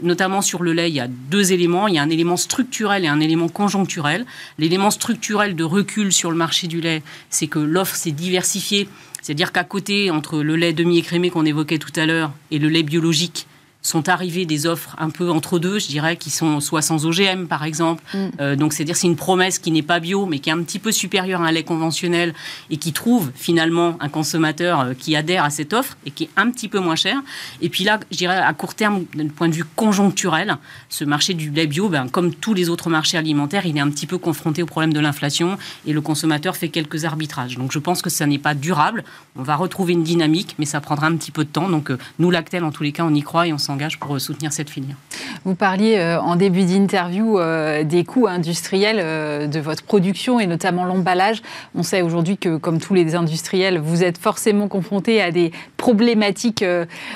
[0.03, 1.87] notamment sur le lait, il y a deux éléments.
[1.87, 4.25] Il y a un élément structurel et un élément conjoncturel.
[4.59, 8.89] L'élément structurel de recul sur le marché du lait, c'est que l'offre s'est diversifiée.
[9.21, 12.83] C'est-à-dire qu'à côté, entre le lait demi-écrémé qu'on évoquait tout à l'heure et le lait
[12.83, 13.47] biologique,
[13.85, 17.47] sont arrivées des offres un peu entre deux, je dirais, qui sont soit sans OGM,
[17.47, 18.03] par exemple.
[18.15, 18.19] Mm.
[18.41, 20.79] Euh, donc, c'est-à-dire c'est une promesse qui n'est pas bio, mais qui est un petit
[20.79, 22.35] peu supérieure à un lait conventionnel
[22.71, 26.31] et qui trouve finalement un consommateur euh, qui adhère à cette offre et qui est
[26.37, 27.23] un petit peu moins cher.
[27.61, 30.57] Et puis là, je dirais, à court terme, d'un point de vue conjoncturel,
[30.89, 33.91] ce marché du lait bio, ben, comme tous les autres marchés alimentaires, il est un
[33.91, 37.59] petit peu confronté au problème de l'inflation et le consommateur fait quelques arbitrages.
[37.59, 39.05] Donc, je pense que ça n'est pas durable.
[39.37, 41.69] On va retrouver une dynamique, mais ça prendra un petit peu de temps.
[41.69, 44.21] Donc, euh, nous, Lactel, en tous les cas, on y croit et on s'en pour
[44.21, 44.97] soutenir cette filière.
[45.45, 50.47] Vous parliez euh, en début d'interview euh, des coûts industriels euh, de votre production et
[50.47, 51.43] notamment l'emballage.
[51.75, 56.65] On sait aujourd'hui que, comme tous les industriels, vous êtes forcément confrontés à des problématiques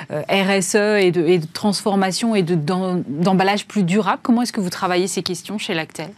[0.09, 4.19] RSE et de, et de transformation et d'emballage plus durable.
[4.21, 6.09] Comment est-ce que vous travaillez ces questions chez Lactel?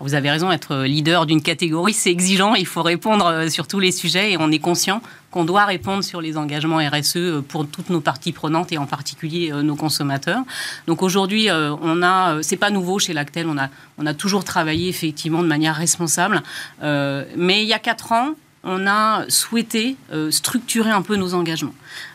[0.00, 2.54] Vous avez raison, être leader d'une catégorie, c'est exigeant.
[2.54, 5.00] Il faut répondre sur tous les sujets et on est conscient
[5.36, 9.52] qu'on doit répondre sur les engagements RSE pour toutes nos parties prenantes et en particulier
[9.52, 10.42] euh, nos consommateurs.
[10.86, 13.68] Donc aujourd'hui, euh, on a, euh, c'est pas nouveau chez Lactel, on a,
[13.98, 16.42] on a toujours travaillé effectivement de manière responsable.
[16.82, 18.30] mais il y a quatre ans,
[18.64, 19.96] on a souhaité
[20.30, 21.74] structurer un peu nos engagements.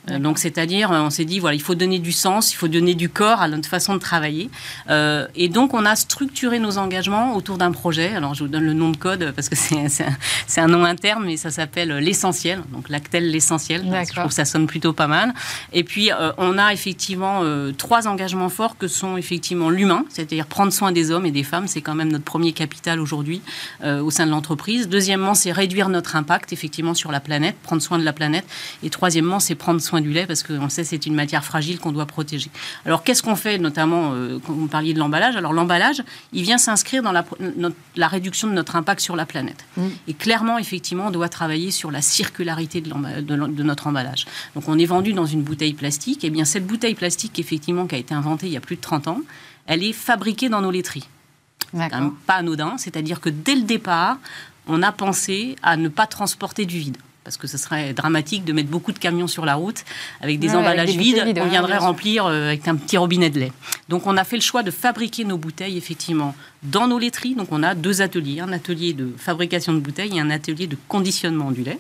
[0.10, 2.68] Euh, donc, c'est-à-dire, euh, on s'est dit, voilà, il faut donner du sens, il faut
[2.68, 4.50] donner du corps à notre façon de travailler.
[4.90, 8.16] Euh, et donc, on a structuré nos engagements autour d'un projet.
[8.16, 11.38] Alors, je vous donne le nom de code parce que c'est un, nom interne, mais
[11.38, 12.62] ça s'appelle l'essentiel.
[12.72, 13.84] Donc, l'actel l'essentiel.
[13.86, 15.34] Je trouve que ça sonne plutôt pas mal.
[15.74, 17.44] Et puis, on a effectivement
[17.78, 21.68] trois engagements forts que sont effectivement l'humain, c'est-à-dire prendre soin des hommes et des femmes.
[21.68, 23.42] C'est quand même notre premier capital aujourd'hui
[23.84, 24.90] au sein de l'entreprise.
[24.90, 28.46] Deuxièmement, c'est réduire notre impact effectivement sur la planète, prendre soin de la planète.
[28.84, 31.91] Et troisièmement, c'est prendre soin du lait parce qu'on sait c'est une matière fragile qu'on
[31.91, 32.49] doit protéger.
[32.86, 35.36] Alors qu'est-ce qu'on fait notamment euh, quand vous parliez de l'emballage?
[35.36, 36.03] Alors l'emballage,
[36.34, 37.26] il vient s'inscrire dans la,
[37.95, 39.65] la, réduction de notre impact sur la planète.
[39.78, 39.88] Mm.
[40.07, 42.91] Et clairement, effectivement, on doit travailler sur la circularité de,
[43.22, 44.26] de, notre emballage.
[44.55, 46.24] Donc on est vendu dans une bouteille plastique.
[46.24, 48.76] Et eh bien cette bouteille plastique, effectivement, qui a été inventée il y a plus
[48.76, 49.22] de 30 ans,
[49.67, 51.07] elle est fabriquée dans nos laiteries.
[52.26, 54.17] Pas anodin, c'est-à-dire que dès le départ,
[54.67, 58.53] on a pensé à ne pas transporter du vide parce que ce serait dramatique de
[58.53, 59.84] mettre beaucoup de camions sur la route
[60.22, 63.51] avec des emballages vides, on viendrait remplir euh, avec un petit robinet de lait.
[63.89, 67.36] Donc on a fait le choix de fabriquer nos bouteilles effectivement dans nos laiteries.
[67.36, 70.78] Donc on a deux ateliers, un atelier de fabrication de bouteilles et un atelier de
[70.88, 71.80] conditionnement du lait.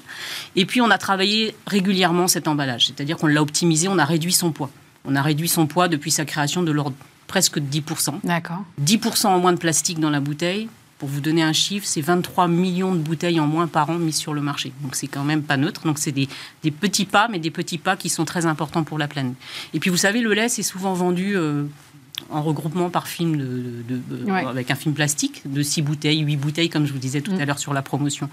[0.55, 4.33] Et puis on a travaillé régulièrement cet emballage, c'est-à-dire qu'on l'a optimisé, on a réduit
[4.33, 4.69] son poids.
[5.05, 8.19] On a réduit son poids depuis sa création de l'ordre presque de 10%.
[8.23, 8.63] D'accord.
[8.83, 10.67] 10% en moins de plastique dans la bouteille.
[11.01, 14.17] Pour vous donner un chiffre, c'est 23 millions de bouteilles en moins par an mises
[14.17, 14.71] sur le marché.
[14.83, 15.81] Donc c'est quand même pas neutre.
[15.83, 16.29] Donc c'est des,
[16.61, 19.33] des, petits pas, mais des petits pas qui sont très importants pour la planète.
[19.73, 21.63] Et puis vous savez, le lait, c'est souvent vendu euh,
[22.29, 23.45] en regroupement par film de,
[23.89, 24.45] de, de, Ouais.
[24.45, 27.41] avec un film plastique de 6 bouteilles, 8 bouteilles, comme je vous disais tout Mm.
[27.41, 28.29] à l'heure sur la promotion.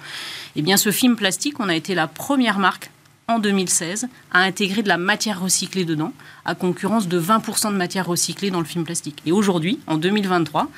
[0.54, 2.90] Eh bien, ce film plastique, on a été la première marque
[3.28, 6.12] en 2016 à intégrer de la matière recyclée dedans,
[6.44, 9.22] à concurrence de 20% de matière recyclée dans le film plastique.
[9.24, 10.68] Et aujourd'hui, en 2023,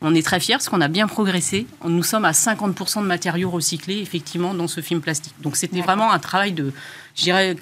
[0.00, 1.66] on est très fiers parce qu'on a bien progressé.
[1.84, 5.34] Nous sommes à 50% de matériaux recyclés, effectivement, dans ce film plastique.
[5.42, 6.72] Donc c'était vraiment un travail de,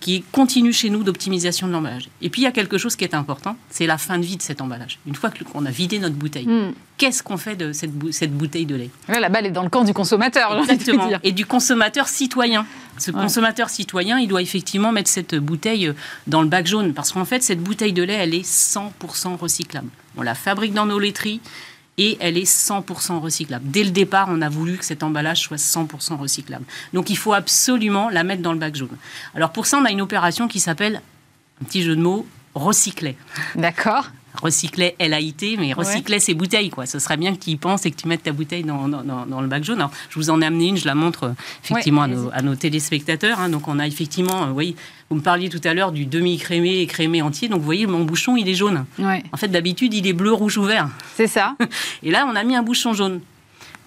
[0.01, 2.11] qui continue chez nous d'optimisation de l'emballage.
[2.21, 4.37] Et puis il y a quelque chose qui est important, c'est la fin de vie
[4.37, 4.99] de cet emballage.
[5.07, 6.73] Une fois qu'on a vidé notre bouteille, Hmm.
[6.99, 8.91] qu'est-ce qu'on fait de cette, bou- cette bouteille de lait?
[9.09, 11.07] Là, la balle est dans le camp du consommateur, Exactement.
[11.09, 11.21] dire.
[11.23, 12.67] Et du consommateur citoyen.
[12.99, 13.23] Ce Ouais.
[13.23, 15.93] consommateur citoyen, il doit effectivement mettre cette bouteille euh,
[16.27, 16.93] dans le bac jaune.
[16.93, 19.89] Parce qu'en fait, cette bouteille de lait, elle est 100% recyclable.
[20.19, 21.41] On la fabrique dans nos laiteries
[21.99, 23.65] et elle est 100% recyclable.
[23.71, 26.65] Dès le départ, on a voulu que cet emballage soit 100% recyclable.
[26.93, 28.97] Donc il faut absolument la mettre dans le bac jaune.
[29.35, 31.01] Alors pour ça, on a une opération qui s'appelle,
[31.63, 33.17] un petit jeu de mots, recycler
[33.55, 34.11] D'accord.
[34.41, 36.71] Recycler LAIT, mais recycler ses bouteilles.
[36.71, 36.87] Quoi.
[36.87, 39.03] Ce serait bien que tu y penses et que tu mettes ta bouteille dans, dans-
[39.03, 39.79] dans- dans le bac jaune.
[39.79, 41.31] Alors, je vous en ai amené une, je la montre euh,
[41.65, 43.41] effectivement Ouais, à, nos, à nos téléspectateurs.
[43.41, 43.49] hein.
[43.49, 44.73] Donc on a effectivement, euh,
[45.11, 47.49] vous me parliez tout à l'heure du demi-crémé et crémé entier.
[47.49, 48.85] Donc vous voyez, mon bouchon, il est jaune.
[48.99, 50.89] Ouais, En fait, d'habitude, il est bleu, rouge ou vert.
[51.15, 51.57] c'est ça.
[52.03, 53.21] Et là, on a mis un bouchon jaune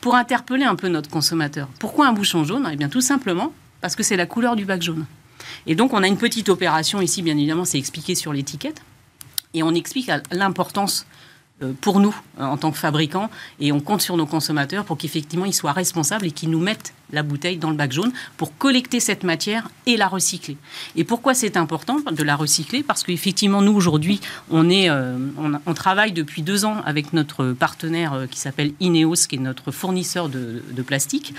[0.02, 1.68] pour interpeller un peu notre consommateur.
[1.80, 2.68] Pourquoi un bouchon jaune?
[2.72, 5.06] Eh bien, tout simplement parce que c'est la couleur du bac jaune.
[5.68, 8.82] Et donc, on a une petite opération ici, bien évidemment, c'est expliqué sur l'étiquette.
[9.54, 11.06] Et on explique l'importance
[11.62, 13.30] euh, pour nous, euh, en tant que fabricants,
[13.60, 16.94] et on compte sur nos consommateurs pour qu'effectivement ils soient responsables et qu'ils nous mettent
[17.12, 20.58] la bouteille dans le bac jaune pour collecter cette matière et la recycler.
[20.96, 22.84] Et pourquoi c'est important de la recycler?
[22.84, 27.52] Parce qu'effectivement, nous, aujourd'hui, on, est, euh, on, on travaille depuis deux ans avec notre
[27.52, 31.34] partenaire euh, qui s'appelle Ineos, qui est notre fournisseur de, de plastique.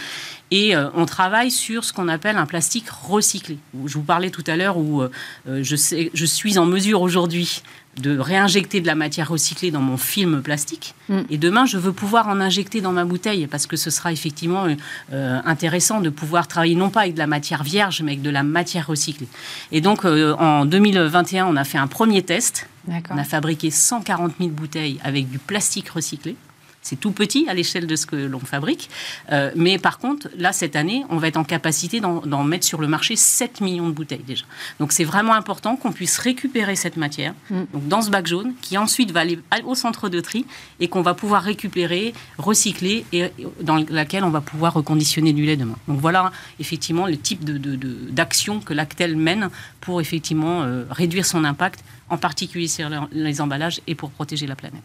[0.50, 3.58] Et euh, on travaille sur ce qu'on appelle un plastique recyclé.
[3.86, 5.08] Je vous parlais tout à l'heure où euh,
[5.46, 7.62] je, sais, je suis en mesure aujourd'hui
[7.98, 10.94] de réinjecter de la matière recyclée dans mon film plastique.
[11.08, 11.20] Mm.
[11.30, 14.66] Et demain, je veux pouvoir en injecter dans ma bouteille parce que ce sera effectivement
[15.12, 18.30] euh, intéressant de pouvoir travailler non pas avec de la matière vierge, mais avec de
[18.30, 19.28] la matière recyclée.
[19.72, 22.66] Et donc, euh, en 2021, on a fait un premier test.
[23.10, 26.34] On a fabriqué 140 000 bouteilles avec du plastique recyclé.
[26.82, 28.88] C'est tout petit à l'échelle de ce que l'on fabrique.
[29.32, 32.80] Euh, mais par contre, là, cette année, on va être en capacité d'en mettre sur
[32.80, 34.44] le marché 7 millions de bouteilles déjà.
[34.78, 37.62] Donc c'est vraiment important qu'on puisse récupérer cette matière Mm.
[37.72, 40.46] donc dans ce bac jaune qui ensuite va aller au centre de tri
[40.80, 45.56] et qu'on va pouvoir récupérer, recycler et dans laquelle on va pouvoir reconditionner du lait
[45.56, 45.76] demain.
[45.88, 49.50] Donc voilà effectivement le type de- de- de- d'action que Lactel mène
[49.80, 54.56] pour effectivement euh, réduire son impact, en particulier sur les- emballages et pour protéger la
[54.56, 54.82] planète.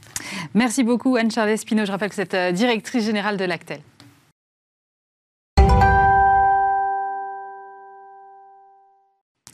[0.53, 1.85] Merci beaucoup Anne-Charles Espino.
[1.85, 3.79] Je rappelle que vous êtes euh, directrice générale de Lactel.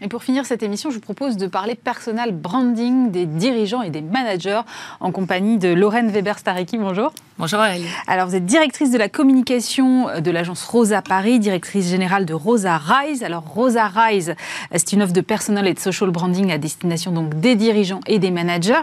[0.04, 3.91] Et pour finir cette émission, je vous propose de parler personal branding des dirigeants et
[3.91, 4.62] des managers
[4.99, 6.80] en compagnie de Lorraine Weber-Stareki.
[6.80, 7.14] Bonjour.
[7.38, 7.86] Bonjour Aurélie.
[8.08, 12.78] Alors, vous êtes directrice de la communication de l'agence Rosa Paris, directrice générale de Rosa
[12.78, 13.24] Rise.
[13.24, 14.34] Alors, Rosa Rise,
[14.76, 18.18] c'est une offre de personal et de social branding à destination donc des dirigeants et
[18.18, 18.82] des managers.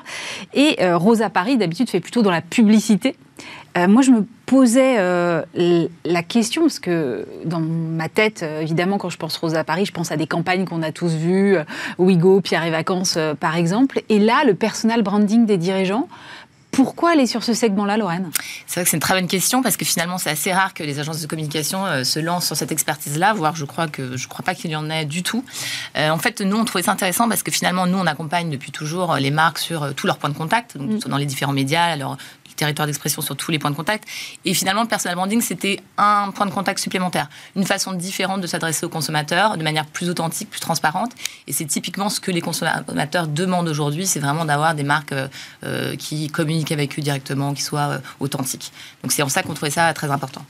[0.55, 3.17] Et euh, Rosa Paris, d'habitude, fait plutôt dans la publicité.
[3.77, 5.43] Euh, moi, je me posais euh,
[6.05, 9.93] la question, parce que dans ma tête, euh, évidemment, quand je pense Rosa Paris, je
[9.93, 11.57] pense à des campagnes qu'on a tous vues,
[11.99, 14.03] Ouigo, Pierre et Vacances, par exemple.
[14.09, 16.09] Et là, le personal branding des dirigeants,
[16.71, 18.31] pourquoi aller sur ce segment-là, Lorraine?
[18.67, 20.83] C'est vrai que c'est une très bonne question parce que finalement c'est assez rare que
[20.83, 24.29] les agences de communication euh, se lancent sur cette expertise-là, voire je crois que je
[24.29, 25.45] crois pas qu'il y en ait du tout.
[25.97, 28.71] Euh, en fait, nous on trouvait ça intéressant parce que finalement nous on accompagne depuis
[28.71, 31.09] toujours les marques sur euh, tous leurs points de contact, donc Mm.
[31.09, 32.17] dans les différents médias, leur
[32.59, 34.05] territoire d'expression sur tous les points de contact.
[34.45, 38.47] Et finalement, le personal branding, c'était un point de contact supplémentaire, une façon différente de
[38.47, 41.13] s'adresser aux consommateurs, de manière plus authentique, plus transparente.
[41.47, 45.29] Et c'est typiquement ce que les consommateurs demandent aujourd'hui, c'est vraiment d'avoir des marques euh,
[45.65, 48.73] euh, qui communiquent avec eux directement, qui soient euh, authentiques.
[49.03, 50.45] Donc c'est en ça qu'on trouvait ça très important.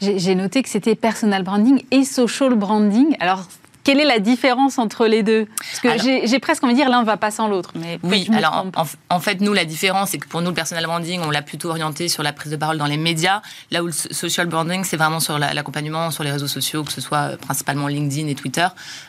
[0.00, 3.16] J'ai noté que c'était personal branding et social branding.
[3.20, 3.46] Alors,
[3.84, 5.46] quelle est la différence entre les deux?
[5.82, 7.72] Parce que j'ai presque envie de dire l'un va pas sans l'autre.
[7.74, 8.84] Mais Oui, alors en,
[9.16, 11.70] en fait, nous, la différence, c'est que pour nous, le personal branding, on l'a plutôt
[11.70, 14.84] orienté sur la prise de parole dans les médias, là où le so- social branding,
[14.84, 18.28] c'est vraiment sur la- l'accompagnement sur les réseaux sociaux, que ce soit euh, principalement LinkedIn
[18.28, 18.66] et Twitter.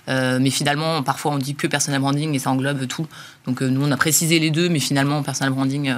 [0.10, 3.08] Euh, mais finalement, parfois, on dit que personal branding et ça englobe tout.
[3.48, 5.94] Donc nous, on a précisé les deux, mais finalement, personal branding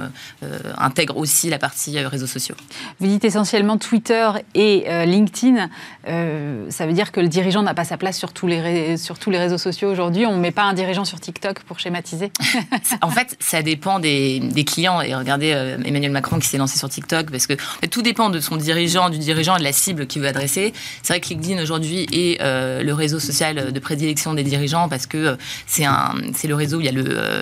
[0.78, 2.56] intègre aussi la partie réseaux sociaux.
[3.00, 5.68] Vous dites essentiellement Twitter et LinkedIn.
[6.04, 9.30] ça veut dire que le dirigeant n'a pas sa place sur tous les, sur tous
[9.30, 10.26] les réseaux sociaux aujourd'hui.
[10.26, 12.32] On ne met pas un dirigeant sur TikTok pour schématiser
[13.02, 15.00] En fait, ça dépend des, clients.
[15.00, 15.48] Et regardez
[15.84, 17.54] Emmanuel Macron qui s'est lancé sur TikTok, parce que
[17.86, 20.72] tout dépend de son dirigeant, du dirigeant et de la cible qu'il veut adresser.
[21.02, 25.36] C'est vrai que LinkedIn aujourd'hui est le réseau social de prédilection des dirigeants parce que
[25.66, 27.35] c'est le réseau où il y a le,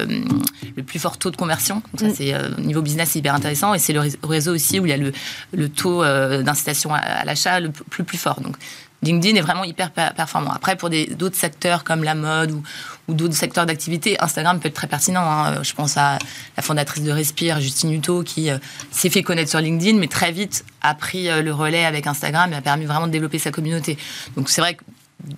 [0.76, 1.82] le plus fort taux de conversion.
[1.92, 2.14] Donc ça, mm.
[2.14, 3.74] c'est au niveau business, c'est hyper intéressant.
[3.74, 5.12] Et c'est le réseau aussi où il y a le,
[5.52, 8.40] le taux d'incitation à, l'achat le plus, plus fort.
[8.40, 8.56] Donc
[9.04, 10.50] LinkedIn est vraiment hyper performant.
[10.50, 12.62] Après, pour d'autres secteurs comme la mode ou,
[13.08, 15.22] ou d'autres secteurs d'activité, Instagram peut être très pertinent.
[15.22, 15.62] Hein.
[15.62, 16.18] Je pense à
[16.56, 18.58] la fondatrice de Respire, Justine Hutto, qui euh,
[18.90, 22.52] s'est fait connaître sur LinkedIn, mais très vite a pris euh, le relais avec Instagram
[22.52, 23.98] et a permis vraiment de développer sa communauté.
[24.36, 24.82] Donc c'est vrai que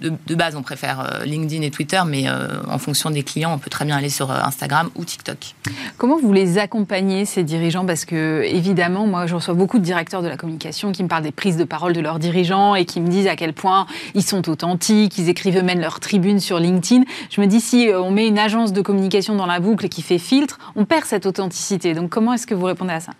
[0.00, 3.58] de, base, on préfère euh, LinkedIn et Twitter, mais euh, en fonction des clients, on
[3.58, 5.54] peut très bien aller sur euh, Instagram ou TikTok.
[5.96, 7.86] Comment vous les accompagnez, ces dirigeants?
[7.86, 11.22] Parce que, évidemment, moi, je reçois beaucoup de directeurs de la communication qui me parlent
[11.22, 14.24] des prises de parole de leurs dirigeants et qui me disent à quel point ils
[14.24, 17.04] sont authentiques, ils écrivent eux-mêmes leur tribune sur LinkedIn.
[17.30, 20.18] Je me dis, si on met une agence de communication dans la boucle qui fait
[20.18, 21.94] filtre, on perd cette authenticité.
[21.94, 23.12] Donc, comment est-ce que vous répondez à ça?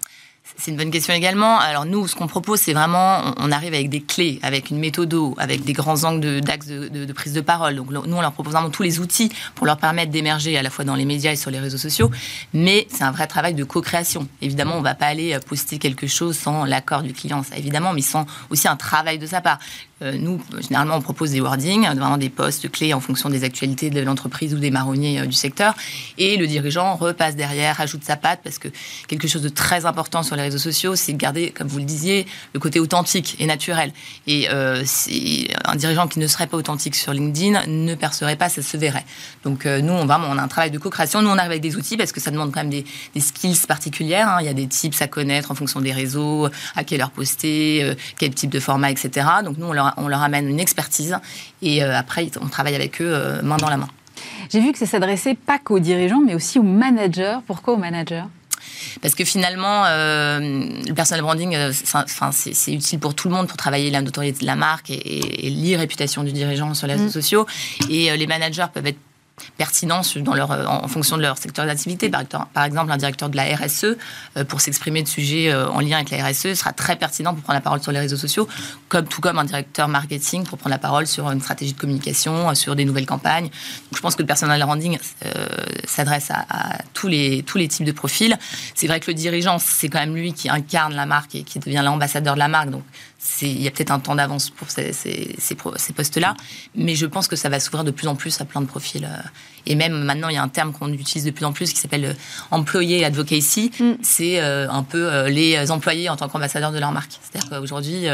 [0.57, 1.59] C'est une bonne question également.
[1.59, 5.15] Alors nous, ce qu'on propose, c'est vraiment, on arrive avec des clés, avec une méthode,
[5.39, 7.77] avec des grands angles d'axes de, prise de parole.
[7.77, 10.71] Donc nous, on leur propose vraiment tous les outils pour leur permettre d'émerger à la
[10.71, 12.11] fois dans les médias et sur les réseaux sociaux.
[12.53, 14.29] Mais c'est un vrai travail de co-création.
[14.41, 18.03] Évidemment, on ne va pas aller poster quelque chose sans l'accord du client, évidemment, mais
[18.03, 19.59] sans aussi un travail de sa part.
[20.03, 23.89] Euh, nous, généralement, on propose des wordings, vraiment des postes clés en fonction des actualités
[23.89, 25.75] de l'entreprise ou des marronniers euh, du secteur.
[26.19, 28.69] Et le dirigeant repasse derrière, ajoute sa patte, parce que
[29.09, 31.85] quelque chose de très important sur les réseaux sociaux, c'est de garder, comme vous le
[31.85, 33.91] disiez, le côté authentique et naturel.
[34.27, 34.85] Et euh,
[35.65, 39.07] un dirigeant qui ne serait pas authentique sur LinkedIn ne percerait pas, ça se verrait.
[39.45, 41.23] Donc nous, on, vraiment, on a un travail de co-création.
[41.23, 42.85] Nous, on arrive avec des outils, parce que ça demande quand même des,
[43.19, 44.29] skills particulières.
[44.29, 44.39] Hein.
[44.41, 47.95] Il y a des tips à connaître en fonction des réseaux, à quelle heure poster,
[48.19, 49.27] quel type de format, etc.
[49.43, 51.17] Donc nous, on leur on leur amène une expertise
[51.63, 53.89] et euh, après, on travaille avec eux euh, main dans la main.
[54.51, 57.39] J'ai vu que ça s'adressait pas qu'aux dirigeants, mais aussi aux managers.
[57.47, 58.25] Pourquoi aux managers?
[59.03, 63.91] Parce que finalement, euh, le personal branding, c'est utile pour tout le monde pour travailler
[63.91, 67.11] la notoriété de la marque et, l'irréputation du dirigeant sur les réseaux mm.
[67.11, 67.47] sociaux.
[67.91, 68.99] Et les managers peuvent être
[69.57, 72.11] pertinence dans leur, en fonction de leur secteur d'activité.
[72.11, 73.97] Par, exemple, un directeur de la RSE,
[74.37, 77.43] euh, pour s'exprimer de sujets euh, en lien avec la RSE, sera très pertinent pour
[77.43, 78.49] prendre la parole sur les réseaux sociaux,
[78.89, 82.51] comme, tout comme un directeur marketing pour prendre la parole sur une stratégie de communication,
[82.51, 83.51] euh, sur des nouvelles campagnes.
[83.95, 84.99] Je pense que le personal branding
[85.87, 88.37] s'adresse à, à, tous, les, tous les types de profils.
[88.75, 91.59] C'est vrai que le dirigeant, c'est quand même lui qui incarne la marque et qui
[91.59, 92.71] devient l'ambassadeur de la marque.
[92.71, 92.85] Donc,
[93.43, 95.55] il y a peut-être un temps d'avance pour ces, ces,
[95.95, 96.35] postes-là,
[96.75, 99.05] mais je pense que ça va s'ouvrir de plus en plus à plein de profils.
[99.05, 99.23] Euh.
[99.69, 101.81] Et même maintenant, il y a un terme qu'on utilise de plus en plus qui
[101.81, 102.15] s'appelle euh,
[102.51, 103.73] employé advocacy.
[103.79, 103.93] Mm.
[104.03, 107.13] C'est euh, un peu les employés en tant qu'ambassadeurs de leur marque.
[107.21, 108.07] C'est-à-dire qu'aujourd'hui,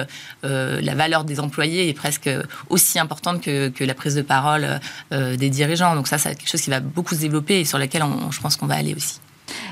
[0.43, 2.31] la valeur des employés est presque
[2.69, 5.95] aussi importante que, que la prise de parole des dirigeants.
[5.95, 8.57] Donc ça, c'est quelque chose qui va beaucoup se développer et sur lequel je pense
[8.57, 9.21] qu'on va aller aussi.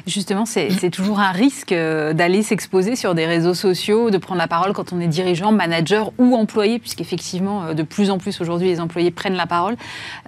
[0.07, 4.49] Justement, c'est toujours un risque euh, d'aller s'exposer sur des réseaux sociaux, de prendre la
[4.49, 8.69] parole quand on est dirigeant, manager ou employé, puisqu'effectivement, euh, de plus en plus aujourd'hui,
[8.69, 9.77] les employés prennent la parole.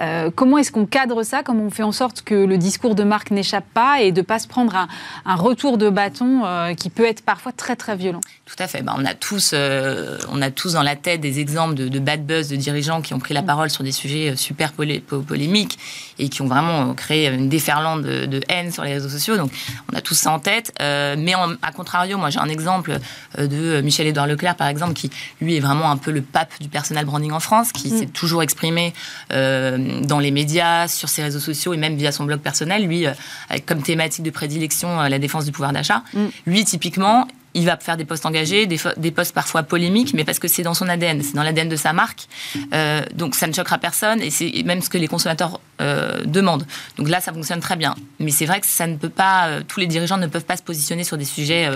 [0.01, 1.43] Euh, comment est-ce qu'on cadre ça?
[1.43, 4.27] Comment on fait en sorte que le discours de marque n'échappe pas et de ne
[4.27, 6.43] pas se prendre un, retour de bâton
[6.77, 8.21] qui peut être parfois très très violent?
[8.45, 8.83] Tout à fait.
[8.83, 12.49] Ben, on, a tous, on a tous dans la tête des exemples de, bad buzz
[12.49, 13.47] de dirigeants qui ont pris la mm.
[13.47, 15.79] parole sur des sujets super polémiques
[16.19, 19.37] et qui ont vraiment créé une déferlante de, de haine sur les réseaux sociaux.
[19.37, 19.51] Donc,
[19.93, 20.73] on a tous ça en tête.
[20.81, 22.99] Euh, mais à contrario, moi, j'ai un exemple
[23.39, 25.11] euh, de Michel-Édouard Leclerc, par exemple, qui,
[25.41, 27.99] lui, est vraiment un peu le pape du personal branding en France, qui mm.
[27.99, 28.93] s'est toujours exprimé
[29.33, 32.87] euh, dans les médias, sur ses réseaux sociaux et même via son blog personnel.
[32.87, 33.07] Lui,
[33.49, 36.03] avec comme thématique de prédilection la défense du pouvoir d'achat.
[36.15, 36.27] Mm.
[36.47, 40.39] Lui, typiquement, il va faire des postes engagés, des, des, postes parfois polémiques, mais parce
[40.39, 42.27] que c'est dans son ADN, c'est dans l'ADN de sa marque.
[42.73, 46.67] Euh, donc ça ne choquera personne et c'est même ce que les consommateurs euh, demandent.
[46.97, 47.95] Donc là, ça fonctionne très bien.
[48.21, 50.57] Mais c'est vrai que ça ne peut pas, euh, tous les dirigeants ne peuvent pas
[50.57, 51.69] se positionner sur des sujets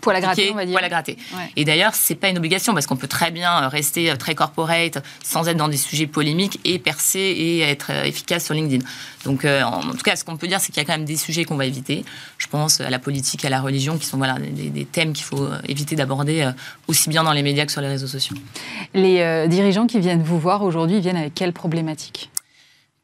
[0.00, 0.78] pour la gratter, on va dire.
[0.88, 1.18] Gratter.
[1.56, 5.48] Et d'ailleurs, c'est pas une obligation parce qu'on peut très bien rester très corporate sans
[5.48, 8.84] être dans des sujets polémiques et percer et être efficace sur LinkedIn.
[9.24, 11.16] Donc en tout cas, ce qu'on peut dire, c'est qu'il y a quand même des
[11.16, 12.04] sujets qu'on va éviter.
[12.38, 15.44] Je pense à la politique, à la religion, qui sont voilà des, des qu'il faut
[15.44, 16.50] euh, éviter d'aborder euh,
[16.88, 18.36] aussi bien dans les médias que sur les réseaux sociaux.
[18.94, 22.30] Les euh, dirigeants qui viennent vous voir aujourd'hui viennent avec quelles problématiques?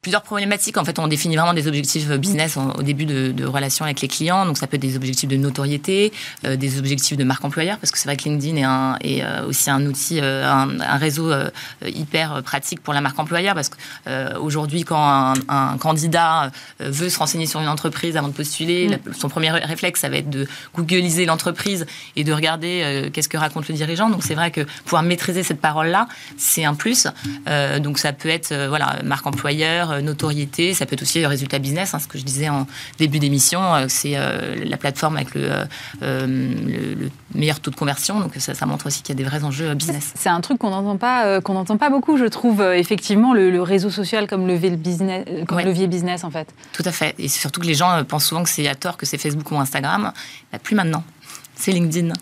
[0.04, 0.76] Plusieurs problématiques.
[0.76, 4.08] En fait, on définit vraiment des objectifs business au début de, de relation avec les
[4.08, 4.44] clients.
[4.44, 6.12] Donc, ça peut être des objectifs de notoriété,
[6.44, 9.24] euh, des objectifs de marque employeur, parce que c'est vrai que LinkedIn est, un, est
[9.24, 11.32] euh, aussi un outil, euh, un, réseau
[11.86, 17.46] hyper pratique pour la marque employeur, parce qu'aujourd'hui, quand un, un, candidat veut se renseigner
[17.46, 19.14] sur une entreprise avant de postuler, mm.
[19.14, 20.46] son premier réflexe, ça va être de
[20.76, 21.86] googliser l'entreprise
[22.16, 24.10] et de regarder qu'est-ce que raconte le dirigeant.
[24.10, 27.08] Donc, c'est vrai que pouvoir maîtriser cette parole-là, c'est un plus.
[27.80, 31.58] donc, ça peut être, voilà, marque employeur, euh, notoriété, ça peut être aussi le résultat
[31.58, 31.94] business.
[31.94, 32.66] Hein, ce que je disais en
[32.98, 35.50] début d'émission, euh, c'est euh, la plateforme avec le,
[36.00, 38.20] le, meilleur taux de conversion.
[38.20, 40.12] Donc ça, ça montre aussi qu'il y a des vrais enjeux business.
[40.14, 42.62] C'est un truc qu'on n'entend pas, qu'on n'entend pas beaucoup, je trouve.
[42.62, 46.48] effectivement, le, réseau social comme levier business, comme levier business en fait.
[46.72, 47.14] Tout à fait.
[47.18, 49.56] Et surtout que les gens pensent souvent que c'est à tort que c'est Facebook ou
[49.56, 50.12] Instagram.
[50.52, 51.02] Bah, plus maintenant.
[51.56, 52.12] C'est LinkedIn.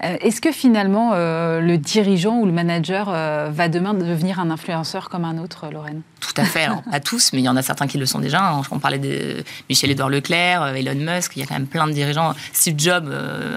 [0.00, 3.10] Est-ce que finalement le dirigeant ou le manager
[3.50, 6.02] va demain devenir un influenceur comme un autre, Lorraine?
[6.20, 8.18] Tout à fait, alors pas tous, mais il y en a certains qui le sont
[8.18, 8.42] déjà.
[8.42, 8.62] Hein.
[8.70, 11.92] On parlait de Michel-Édouard Leclerc, euh, Elon Musk, il y a quand même plein de
[11.92, 12.34] dirigeants.
[12.52, 13.56] Steve Jobs, euh,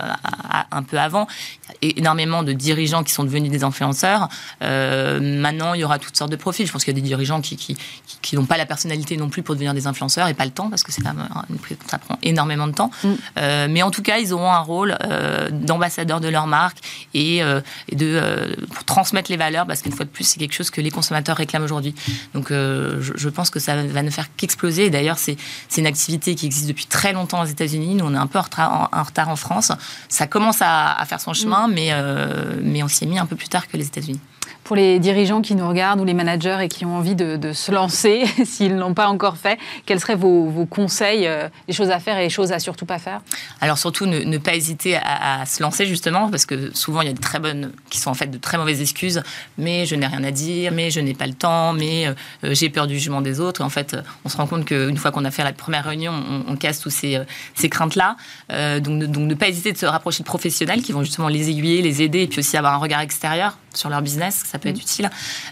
[0.72, 1.28] un peu avant,
[1.82, 4.30] il y a énormément de dirigeants qui sont devenus des influenceurs.
[4.62, 6.68] Euh, maintenant, il y aura toutes sortes de profils.
[6.68, 7.78] Je pense qu'il y a des dirigeants qui, qui,
[8.22, 10.70] qui, n'ont pas la personnalité non plus pour devenir des influenceurs et pas le temps,
[10.70, 11.02] parce que ça
[11.98, 12.92] prend énormément de temps.
[13.04, 13.10] Mm.
[13.70, 14.98] mais en tout cas, ils auront un rôle
[15.52, 16.78] d'ambassadeur de leur marque
[17.14, 17.42] et,
[17.92, 20.92] de pour transmettre les valeurs, parce qu'une fois de plus, c'est quelque chose que les
[20.92, 21.94] consommateurs réclament aujourd'hui.
[22.34, 24.90] Donc, je, pense que ça va ne faire qu'exploser.
[24.90, 25.38] D'ailleurs, c'est
[25.78, 27.96] une activité qui existe depuis très longtemps aux États-Unis.
[27.96, 29.72] Nous, on est un peu en retard en, France.
[30.08, 31.74] Ça commence à, faire son chemin, mm.
[31.74, 34.20] mais, euh, mais on s'y est mis un peu plus tard que les États-Unis
[34.70, 37.72] pour les dirigeants qui nous regardent ou les managers et qui ont envie de, se
[37.72, 39.58] lancer, s'ils ne l'ont pas encore fait,
[39.88, 43.00] quels seraient vos, conseils, euh, les choses à faire et les choses à surtout pas
[43.00, 43.22] faire?
[43.62, 47.14] Alors surtout, ne, pas hésiter à, se lancer justement, parce que souvent il y a
[47.14, 49.24] de très bonnes, qui sont en fait de très mauvaises excuses,
[49.58, 52.14] mais je n'ai rien à dire, mais je n'ai pas le temps, mais euh,
[52.44, 53.64] euh, j'ai peur du jugement des autres.
[53.64, 56.14] En fait, on se rend compte qu'une fois qu'on a fait la première réunion,
[56.48, 57.20] on, casse tous ces,
[57.56, 58.18] ces craintes-là.
[58.82, 62.04] donc ne pas hésiter de se rapprocher de professionnels qui vont justement les aiguiller, les
[62.04, 64.82] aider, et puis aussi avoir un regard extérieur sur leur business, ça peut être mm.
[64.82, 65.10] utile.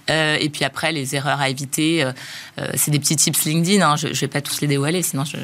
[0.10, 2.12] Euh, et puis après, les erreurs à éviter, euh,
[2.60, 3.88] euh, c'est des petits tips LinkedIn.
[3.88, 3.96] Hein.
[3.96, 5.38] je ne vais pas tous les dévoiler, sinon je,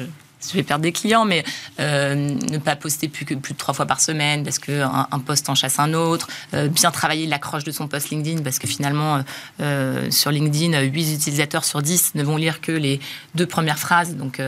[0.50, 1.44] je vais perdre des clients, mais
[1.80, 5.18] euh, ne pas poster plus que plus de trois fois par semaine parce qu'un un
[5.18, 6.28] post en chasse un autre.
[6.54, 9.22] Euh, bien travailler l'accroche de son post LinkedIn parce que finalement,
[9.60, 13.00] euh, sur LinkedIn, 8 utilisateurs sur 10 ne vont lire que les
[13.34, 14.16] deux premières phrases.
[14.16, 14.40] Donc,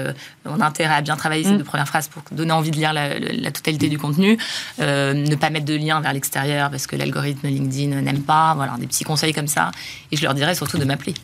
[0.45, 1.59] on a intérêt à bien travailler ces mm.
[1.59, 4.39] deux premières phrases pour donner envie de lire la, la totalité du contenu.
[4.79, 8.55] ne pas mettre de lien vers l'extérieur parce que l'algorithme LinkedIn n'aime pas.
[8.55, 9.71] Voilà, des petits conseils comme ça.
[10.13, 11.15] Et je leur dirais surtout de m'appeler.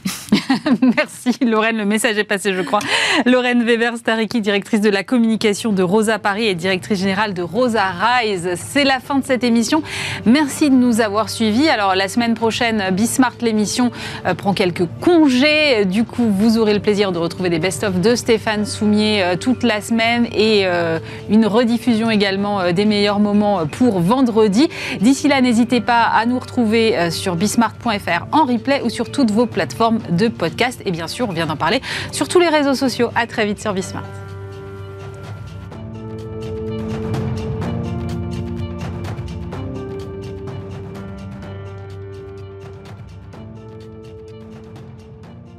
[0.97, 2.81] Merci Lorraine, le message est passé, je crois.
[3.27, 7.83] Lorraine Weber-Stariki, directrice directrice de la communication de Rosa Paris et directrice générale de Rosa
[7.83, 8.51] Rise.
[8.55, 9.83] C'est la fin de cette émission.
[10.25, 11.69] Merci de nous avoir suivis.
[11.69, 13.91] Alors la semaine prochaine, Bismart l'émission
[14.25, 15.85] euh, prend quelques congés.
[15.85, 19.65] Du coup, vous aurez le plaisir de retrouver des best-of de Stéphane Soumier euh, toute
[19.65, 24.69] la semaine et euh, une rediffusion également des meilleurs moments pour vendredi.
[25.01, 29.47] D'ici là, n'hésitez pas à nous retrouver sur bismart.fr en replay ou sur toutes vos
[29.47, 30.81] plateformes de podcast.
[30.87, 31.81] Et bien sûr, on vient d'en parler
[32.13, 33.11] sur tous les réseaux sociaux.
[33.17, 34.05] À très vite sur Bismart.